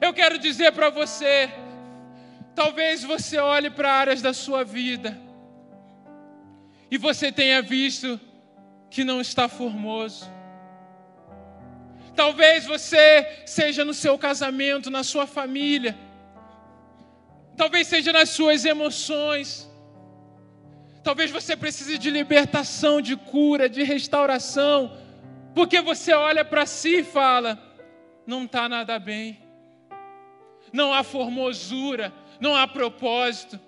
Eu 0.00 0.12
quero 0.12 0.36
dizer 0.38 0.72
para 0.72 0.90
você, 0.90 1.48
Talvez 2.54 3.02
você 3.02 3.38
olhe 3.38 3.70
para 3.70 3.90
áreas 3.90 4.20
da 4.20 4.34
sua 4.34 4.64
vida 4.64 5.18
e 6.90 6.98
você 6.98 7.30
tenha 7.32 7.62
visto 7.62 8.20
que 8.90 9.04
não 9.04 9.18
está 9.18 9.48
formoso. 9.48 10.30
Talvez 12.14 12.66
você 12.66 13.44
seja 13.46 13.82
no 13.84 13.94
seu 13.94 14.18
casamento, 14.18 14.90
na 14.90 15.02
sua 15.02 15.26
família. 15.26 15.96
Talvez 17.56 17.86
seja 17.86 18.12
nas 18.12 18.30
suas 18.30 18.64
emoções. 18.64 19.70
Talvez 21.02 21.30
você 21.30 21.56
precise 21.56 21.96
de 21.96 22.10
libertação, 22.10 23.00
de 23.00 23.16
cura, 23.16 23.70
de 23.70 23.82
restauração. 23.84 24.92
Porque 25.60 25.82
você 25.82 26.14
olha 26.14 26.42
para 26.42 26.64
si 26.64 27.00
e 27.00 27.04
fala: 27.04 27.62
não 28.26 28.44
está 28.44 28.66
nada 28.66 28.98
bem. 28.98 29.38
Não 30.72 30.90
há 30.90 31.04
formosura, 31.04 32.10
não 32.40 32.56
há 32.56 32.66
propósito, 32.66 33.60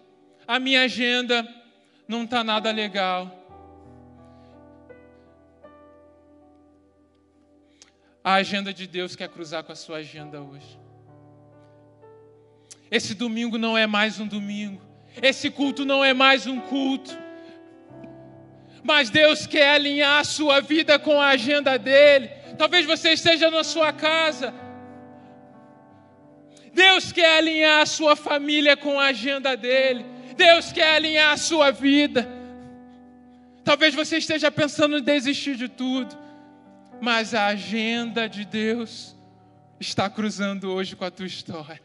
a 0.49 0.59
minha 0.59 0.84
agenda 0.84 1.47
não 2.09 2.24
está 2.24 2.43
nada 2.43 2.70
legal. 2.70 3.30
A 8.24 8.36
agenda 8.36 8.72
de 8.72 8.86
Deus 8.86 9.14
quer 9.14 9.28
cruzar 9.28 9.62
com 9.62 9.72
a 9.72 9.76
sua 9.76 9.99
agenda 9.99 10.40
hoje. 10.40 10.80
Esse 12.90 13.14
domingo 13.14 13.59
não 13.59 13.76
é 13.76 13.86
mais 13.86 14.18
um 14.18 14.26
domingo. 14.26 14.80
Esse 15.20 15.51
culto 15.51 15.84
não 15.84 16.03
é 16.03 16.14
mais 16.14 16.47
um 16.47 16.59
culto. 16.59 17.22
Mas 18.83 19.11
Deus 19.11 19.47
quer 19.47 19.74
alinhar 19.74 20.20
a 20.20 20.24
sua 20.24 20.61
vida 20.61 20.99
com 20.99 21.20
a 21.20 21.28
agenda 21.28 21.78
dele. 21.78 22.28
Talvez 22.59 22.85
você 22.87 23.12
esteja 23.12 23.51
na 23.51 23.64
sua 23.64 23.93
casa 23.93 24.53
Deus 26.72 27.12
quer 27.12 27.39
alinhar 27.39 27.83
a 27.83 27.87
sua 27.87 28.16
família 28.16 28.76
com 28.76 28.99
a 28.99 29.07
agenda 29.07 29.57
dele. 29.57 30.05
Deus 30.37 30.72
quer 30.72 30.97
alinhar 30.97 31.33
a 31.33 31.37
sua 31.37 31.70
vida. 31.70 32.26
Talvez 33.62 33.95
você 33.95 34.16
esteja 34.16 34.51
pensando 34.51 34.99
em 34.99 35.03
desistir 35.03 35.57
de 35.57 35.68
tudo. 35.68 36.22
mas 37.01 37.35
a 37.35 37.47
agenda 37.47 38.28
de 38.28 38.45
Deus 38.45 39.16
está 39.80 40.09
cruzando 40.09 40.72
hoje 40.72 40.95
com 40.95 41.05
a 41.05 41.11
tua 41.11 41.26
história. 41.26 41.83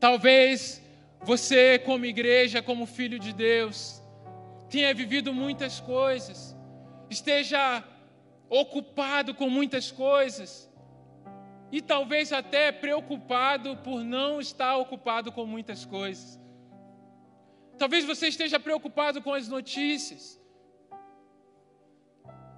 Talvez 0.00 0.82
você, 1.20 1.78
como 1.78 2.06
igreja, 2.06 2.62
como 2.62 2.86
filho 2.86 3.18
de 3.18 3.34
Deus, 3.34 4.01
tenha 4.72 4.92
vivido 4.94 5.30
muitas 5.34 5.74
coisas, 5.80 6.56
esteja 7.10 7.84
ocupado 8.48 9.34
com 9.34 9.48
muitas 9.58 9.86
coisas, 9.90 10.50
e 11.70 11.80
talvez 11.92 12.32
até 12.32 12.64
preocupado 12.84 13.76
por 13.86 13.98
não 14.02 14.40
estar 14.40 14.76
ocupado 14.84 15.30
com 15.36 15.44
muitas 15.54 15.84
coisas. 15.84 16.40
Talvez 17.82 18.04
você 18.12 18.28
esteja 18.28 18.58
preocupado 18.60 19.20
com 19.20 19.34
as 19.34 19.46
notícias. 19.56 20.40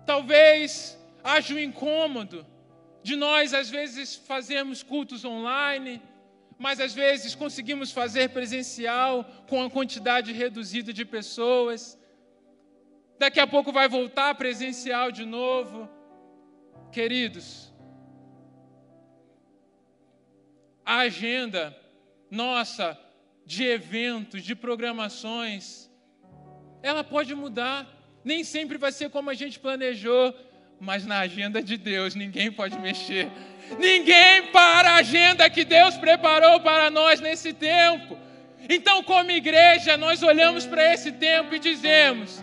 Talvez 0.06 0.98
haja 1.22 1.54
um 1.54 1.58
incômodo 1.58 2.46
de 3.02 3.16
nós, 3.16 3.54
às 3.54 3.70
vezes, 3.70 4.14
fazermos 4.14 4.82
cultos 4.82 5.24
online, 5.24 6.00
mas 6.58 6.78
às 6.80 6.94
vezes 6.94 7.34
conseguimos 7.34 7.90
fazer 7.90 8.30
presencial 8.30 9.24
com 9.48 9.62
a 9.62 9.70
quantidade 9.70 10.32
reduzida 10.32 10.92
de 10.92 11.04
pessoas. 11.04 11.98
Daqui 13.18 13.40
a 13.40 13.46
pouco 13.46 13.72
vai 13.72 13.88
voltar 13.88 14.34
presencial 14.34 15.10
de 15.12 15.24
novo. 15.24 15.88
Queridos, 16.90 17.72
a 20.84 20.98
agenda 20.98 21.76
nossa 22.30 22.98
de 23.46 23.64
eventos, 23.64 24.42
de 24.42 24.54
programações, 24.54 25.90
ela 26.82 27.04
pode 27.04 27.34
mudar. 27.34 27.86
Nem 28.24 28.42
sempre 28.42 28.78
vai 28.78 28.90
ser 28.90 29.10
como 29.10 29.30
a 29.30 29.34
gente 29.34 29.58
planejou, 29.58 30.34
mas 30.80 31.06
na 31.06 31.20
agenda 31.20 31.62
de 31.62 31.76
Deus 31.76 32.14
ninguém 32.14 32.50
pode 32.50 32.78
mexer. 32.78 33.30
Ninguém 33.78 34.46
para 34.50 34.90
a 34.90 34.96
agenda 34.96 35.48
que 35.48 35.64
Deus 35.64 35.96
preparou 35.96 36.60
para 36.60 36.90
nós 36.90 37.20
nesse 37.20 37.52
tempo. 37.52 38.18
Então, 38.68 39.02
como 39.02 39.30
igreja, 39.30 39.96
nós 39.96 40.22
olhamos 40.22 40.66
para 40.66 40.92
esse 40.92 41.12
tempo 41.12 41.54
e 41.54 41.58
dizemos: 41.58 42.42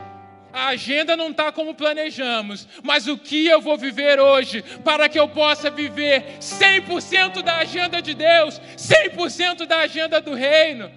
a 0.53 0.67
agenda 0.67 1.15
não 1.15 1.31
está 1.31 1.51
como 1.51 1.73
planejamos, 1.73 2.67
mas 2.83 3.07
o 3.07 3.17
que 3.17 3.47
eu 3.47 3.61
vou 3.61 3.77
viver 3.77 4.19
hoje 4.19 4.61
para 4.83 5.07
que 5.07 5.19
eu 5.19 5.27
possa 5.27 5.69
viver 5.69 6.37
100% 6.39 7.41
da 7.41 7.57
agenda 7.57 8.01
de 8.01 8.13
Deus, 8.13 8.59
100% 8.77 9.65
da 9.65 9.79
agenda 9.79 10.19
do 10.19 10.33
reino. 10.33 10.91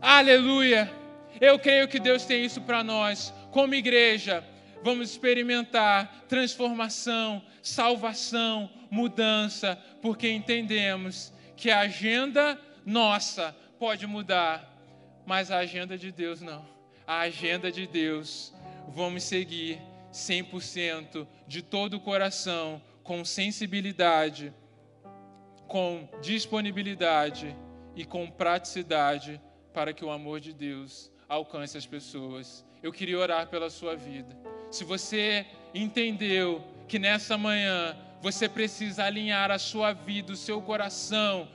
Aleluia! 0.00 0.90
Eu 1.40 1.58
creio 1.58 1.88
que 1.88 1.98
Deus 1.98 2.24
tem 2.24 2.44
isso 2.44 2.60
para 2.60 2.82
nós, 2.82 3.32
como 3.50 3.74
igreja. 3.74 4.44
Vamos 4.82 5.10
experimentar 5.10 6.24
transformação, 6.28 7.42
salvação, 7.62 8.70
mudança, 8.90 9.78
porque 10.00 10.30
entendemos 10.30 11.32
que 11.56 11.70
a 11.70 11.80
agenda 11.80 12.58
nossa 12.84 13.54
pode 13.78 14.06
mudar, 14.06 14.64
mas 15.26 15.50
a 15.50 15.58
agenda 15.58 15.98
de 15.98 16.10
Deus 16.10 16.40
não 16.40 16.79
a 17.10 17.22
agenda 17.22 17.72
de 17.72 17.88
Deus, 17.88 18.54
vamos 18.86 19.24
seguir 19.24 19.82
100% 20.12 21.26
de 21.44 21.60
todo 21.60 21.94
o 21.94 22.00
coração, 22.00 22.80
com 23.02 23.24
sensibilidade, 23.24 24.54
com 25.66 26.08
disponibilidade 26.22 27.56
e 27.96 28.04
com 28.04 28.30
praticidade 28.30 29.40
para 29.74 29.92
que 29.92 30.04
o 30.04 30.10
amor 30.12 30.38
de 30.38 30.52
Deus 30.52 31.10
alcance 31.28 31.76
as 31.76 31.84
pessoas. 31.84 32.64
Eu 32.80 32.92
queria 32.92 33.18
orar 33.18 33.48
pela 33.48 33.70
sua 33.70 33.96
vida. 33.96 34.38
Se 34.70 34.84
você 34.84 35.44
entendeu 35.74 36.62
que 36.86 37.00
nessa 37.00 37.36
manhã 37.36 37.96
você 38.22 38.48
precisa 38.48 39.02
alinhar 39.02 39.50
a 39.50 39.58
sua 39.58 39.92
vida, 39.92 40.32
o 40.32 40.36
seu 40.36 40.62
coração, 40.62 41.48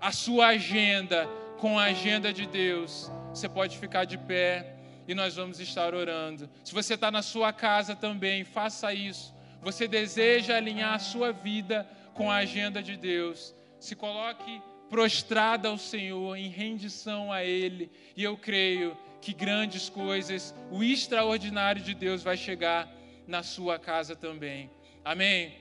a 0.00 0.10
sua 0.10 0.48
agenda 0.48 1.28
com 1.60 1.78
a 1.78 1.84
agenda 1.84 2.32
de 2.32 2.44
Deus, 2.44 3.08
você 3.28 3.48
pode 3.48 3.78
ficar 3.78 4.04
de 4.04 4.18
pé 4.18 4.75
e 5.08 5.14
nós 5.14 5.36
vamos 5.36 5.60
estar 5.60 5.94
orando. 5.94 6.48
Se 6.64 6.74
você 6.74 6.94
está 6.94 7.10
na 7.10 7.22
sua 7.22 7.52
casa 7.52 7.94
também, 7.94 8.44
faça 8.44 8.92
isso. 8.92 9.34
Você 9.62 9.86
deseja 9.86 10.56
alinhar 10.56 10.94
a 10.94 10.98
sua 10.98 11.32
vida 11.32 11.88
com 12.14 12.30
a 12.30 12.36
agenda 12.36 12.82
de 12.82 12.96
Deus. 12.96 13.54
Se 13.78 13.94
coloque 13.94 14.60
prostrada 14.88 15.68
ao 15.68 15.78
Senhor, 15.78 16.36
em 16.36 16.48
rendição 16.48 17.32
a 17.32 17.44
Ele, 17.44 17.90
e 18.16 18.22
eu 18.22 18.36
creio 18.36 18.96
que 19.20 19.32
grandes 19.32 19.88
coisas, 19.88 20.54
o 20.70 20.82
extraordinário 20.82 21.82
de 21.82 21.94
Deus 21.94 22.22
vai 22.22 22.36
chegar 22.36 22.88
na 23.26 23.42
sua 23.42 23.78
casa 23.78 24.14
também. 24.14 24.70
Amém? 25.04 25.56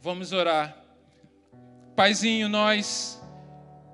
Vamos 0.00 0.32
orar. 0.32 0.76
Paizinho, 1.94 2.48
nós 2.48 3.22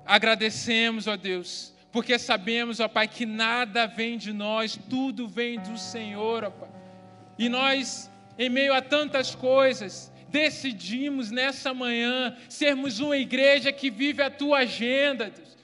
agradecemos, 0.05 1.07
ó 1.07 1.15
Deus 1.15 1.72
porque 1.93 2.17
sabemos, 2.17 2.79
ó 2.79 2.87
Pai, 2.87 3.07
que 3.07 3.23
nada 3.23 3.85
vem 3.85 4.17
de 4.17 4.33
nós, 4.33 4.77
tudo 4.89 5.27
vem 5.27 5.59
do 5.59 5.77
Senhor, 5.77 6.43
ó 6.43 6.49
Pai. 6.49 6.69
E 7.37 7.47
nós, 7.47 8.09
em 8.37 8.49
meio 8.49 8.73
a 8.73 8.81
tantas 8.81 9.35
coisas, 9.35 10.11
decidimos 10.27 11.29
nessa 11.29 11.71
manhã 11.71 12.35
sermos 12.49 12.99
uma 12.99 13.15
igreja 13.15 13.71
que 13.71 13.91
vive 13.91 14.23
a 14.23 14.31
tua 14.31 14.59
agenda, 14.59 15.29
Deus. 15.29 15.55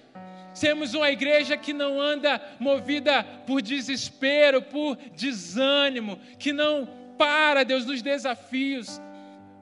Sermos 0.54 0.94
uma 0.94 1.10
igreja 1.10 1.58
que 1.58 1.74
não 1.74 2.00
anda 2.00 2.40
movida 2.60 3.24
por 3.48 3.60
desespero, 3.60 4.62
por 4.62 4.98
desânimo, 5.16 6.20
que 6.38 6.54
não 6.54 6.88
para, 7.18 7.64
Deus, 7.64 7.88
nos 7.88 8.04
desafios, 8.04 9.02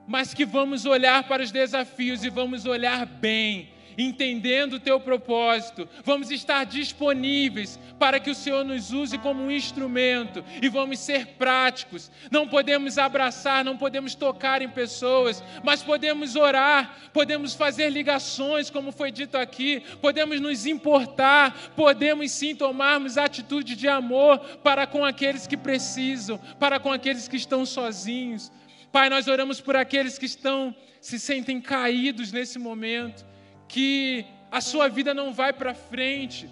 mas 0.05 0.33
que 0.33 0.43
vamos 0.43 0.85
olhar 0.85 1.23
para 1.29 1.43
os 1.43 1.51
desafios 1.51 2.25
e 2.25 2.29
vamos 2.29 2.65
olhar 2.65 3.05
bem 3.05 3.76
entendendo 3.97 4.73
o 4.73 4.79
teu 4.79 4.99
propósito, 4.99 5.89
vamos 6.03 6.29
estar 6.29 6.65
disponíveis 6.65 7.79
para 7.97 8.19
que 8.19 8.29
o 8.29 8.35
Senhor 8.35 8.63
nos 8.63 8.93
use 8.93 9.17
como 9.17 9.41
um 9.43 9.51
instrumento 9.51 10.45
e 10.61 10.69
vamos 10.69 10.99
ser 10.99 11.25
práticos. 11.37 12.11
Não 12.29 12.47
podemos 12.47 12.97
abraçar, 12.97 13.65
não 13.65 13.75
podemos 13.75 14.13
tocar 14.13 14.61
em 14.61 14.69
pessoas, 14.69 15.43
mas 15.63 15.81
podemos 15.81 16.35
orar, 16.35 17.09
podemos 17.11 17.55
fazer 17.55 17.89
ligações, 17.89 18.69
como 18.69 18.91
foi 18.91 19.11
dito 19.11 19.35
aqui, 19.37 19.81
podemos 19.99 20.39
nos 20.39 20.65
importar, 20.67 21.73
podemos 21.75 22.31
sim 22.31 22.55
tomarmos 22.55 23.17
atitude 23.17 23.75
de 23.75 23.87
amor 23.87 24.39
para 24.63 24.85
com 24.85 25.03
aqueles 25.03 25.47
que 25.47 25.57
precisam, 25.57 26.37
para 26.59 26.79
com 26.79 26.91
aqueles 26.91 27.27
que 27.27 27.37
estão 27.37 27.65
sozinhos. 27.65 28.51
Pai, 28.91 29.09
nós 29.09 29.27
oramos 29.27 29.59
por 29.59 29.75
aqueles 29.75 30.17
que 30.17 30.25
estão 30.25 30.75
se 31.01 31.19
sentem 31.19 31.61
caídos 31.61 32.31
nesse 32.31 32.59
momento 32.59 33.25
que 33.67 34.25
a 34.51 34.61
sua 34.61 34.87
vida 34.87 35.13
não 35.13 35.33
vai 35.33 35.51
para 35.51 35.73
frente, 35.73 36.49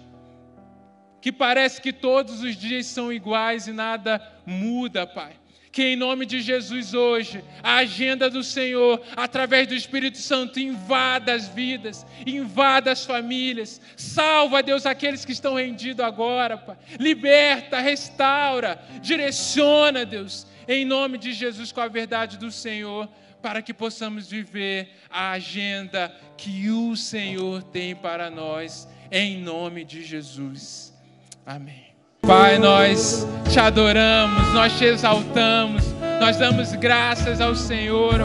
que 1.20 1.32
parece 1.32 1.80
que 1.80 1.92
todos 1.92 2.42
os 2.42 2.56
dias 2.56 2.86
são 2.86 3.12
iguais 3.12 3.66
e 3.66 3.72
nada 3.72 4.22
muda, 4.44 5.06
Pai. 5.06 5.32
Que 5.72 5.82
em 5.82 5.96
nome 5.96 6.24
de 6.24 6.40
Jesus 6.40 6.94
hoje, 6.94 7.44
a 7.62 7.76
agenda 7.76 8.30
do 8.30 8.42
Senhor, 8.42 9.02
através 9.14 9.66
do 9.66 9.74
Espírito 9.74 10.16
Santo, 10.16 10.58
invada 10.58 11.34
as 11.34 11.48
vidas, 11.48 12.06
invada 12.26 12.92
as 12.92 13.04
famílias, 13.04 13.80
salva, 13.94 14.62
Deus, 14.62 14.86
aqueles 14.86 15.24
que 15.24 15.32
estão 15.32 15.54
rendidos 15.54 16.04
agora, 16.04 16.56
Pai. 16.56 16.78
Liberta, 16.98 17.80
restaura, 17.80 18.80
direciona, 19.02 20.06
Deus, 20.06 20.46
em 20.66 20.84
nome 20.84 21.18
de 21.18 21.32
Jesus 21.32 21.72
com 21.72 21.80
a 21.80 21.88
verdade 21.88 22.38
do 22.38 22.50
Senhor 22.50 23.06
para 23.46 23.62
que 23.62 23.72
possamos 23.72 24.28
viver 24.28 24.88
a 25.08 25.30
agenda 25.30 26.12
que 26.36 26.68
o 26.68 26.96
Senhor 26.96 27.62
tem 27.62 27.94
para 27.94 28.28
nós, 28.28 28.88
em 29.08 29.40
nome 29.40 29.84
de 29.84 30.02
Jesus. 30.02 30.92
Amém. 31.46 31.94
Pai, 32.22 32.58
nós 32.58 33.24
te 33.48 33.60
adoramos, 33.60 34.52
nós 34.52 34.76
te 34.76 34.86
exaltamos, 34.86 35.84
nós 36.20 36.36
damos 36.38 36.72
graças 36.72 37.40
ao 37.40 37.54
Senhor. 37.54 38.18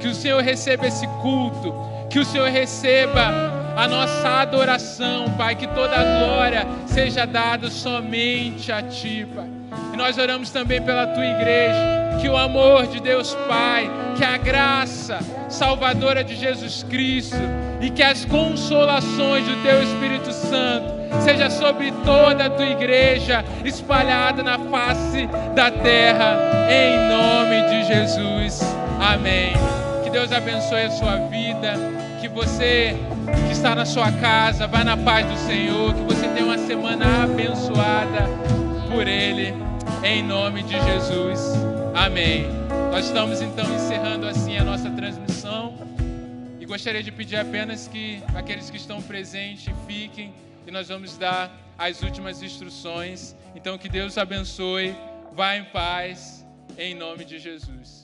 Que 0.00 0.08
o 0.08 0.14
Senhor 0.14 0.42
receba 0.42 0.88
esse 0.88 1.06
culto, 1.22 1.72
que 2.10 2.18
o 2.18 2.24
Senhor 2.24 2.50
receba 2.50 3.53
a 3.76 3.88
nossa 3.88 4.28
adoração, 4.40 5.30
Pai, 5.36 5.54
que 5.54 5.66
toda 5.68 5.96
a 5.96 6.18
glória 6.18 6.66
seja 6.86 7.26
dada 7.26 7.70
somente 7.70 8.70
a 8.70 8.82
Ti, 8.82 9.26
Pai. 9.34 9.48
E 9.92 9.96
nós 9.96 10.18
oramos 10.18 10.50
também 10.50 10.80
pela 10.80 11.06
Tua 11.06 11.24
igreja 11.24 12.04
que 12.20 12.28
o 12.28 12.36
amor 12.36 12.86
de 12.86 13.00
Deus 13.00 13.34
Pai, 13.48 13.90
que 14.16 14.24
a 14.24 14.36
graça 14.36 15.18
salvadora 15.48 16.22
de 16.24 16.34
Jesus 16.36 16.82
Cristo 16.88 17.36
e 17.80 17.90
que 17.90 18.02
as 18.02 18.24
consolações 18.24 19.44
do 19.44 19.62
Teu 19.62 19.82
Espírito 19.82 20.32
Santo 20.32 20.94
seja 21.22 21.50
sobre 21.50 21.92
toda 22.04 22.46
a 22.46 22.50
tua 22.50 22.66
igreja 22.66 23.44
espalhada 23.64 24.42
na 24.42 24.58
face 24.58 25.28
da 25.54 25.70
terra, 25.70 26.38
em 26.70 27.08
nome 27.08 27.68
de 27.68 27.84
Jesus. 27.84 28.60
Amém. 29.00 29.52
Que 30.02 30.10
Deus 30.10 30.32
abençoe 30.32 30.82
a 30.82 30.90
sua 30.90 31.16
vida, 31.28 31.74
que 32.20 32.28
você 32.28 32.96
que 33.46 33.52
está 33.52 33.74
na 33.74 33.84
sua 33.84 34.10
casa, 34.12 34.66
vá 34.66 34.84
na 34.84 34.96
paz 34.96 35.26
do 35.26 35.36
Senhor, 35.36 35.94
que 35.94 36.02
você 36.02 36.28
tenha 36.28 36.44
uma 36.44 36.58
semana 36.58 37.24
abençoada 37.24 38.28
por 38.90 39.06
Ele, 39.06 39.54
em 40.02 40.22
nome 40.22 40.62
de 40.62 40.72
Jesus. 40.72 41.40
Amém. 41.94 42.46
Nós 42.90 43.06
estamos 43.06 43.40
então 43.40 43.64
encerrando 43.74 44.26
assim 44.26 44.56
a 44.56 44.64
nossa 44.64 44.90
transmissão. 44.90 45.74
E 46.60 46.66
gostaria 46.66 47.02
de 47.02 47.12
pedir 47.12 47.36
apenas 47.36 47.88
que 47.88 48.22
aqueles 48.34 48.70
que 48.70 48.76
estão 48.76 49.02
presentes 49.02 49.72
fiquem 49.86 50.32
e 50.66 50.70
nós 50.70 50.88
vamos 50.88 51.16
dar 51.18 51.52
as 51.78 52.02
últimas 52.02 52.42
instruções. 52.42 53.34
Então, 53.54 53.76
que 53.76 53.88
Deus 53.88 54.16
abençoe. 54.16 54.94
Vá 55.32 55.56
em 55.56 55.64
paz, 55.64 56.46
em 56.78 56.94
nome 56.94 57.24
de 57.24 57.38
Jesus. 57.38 58.03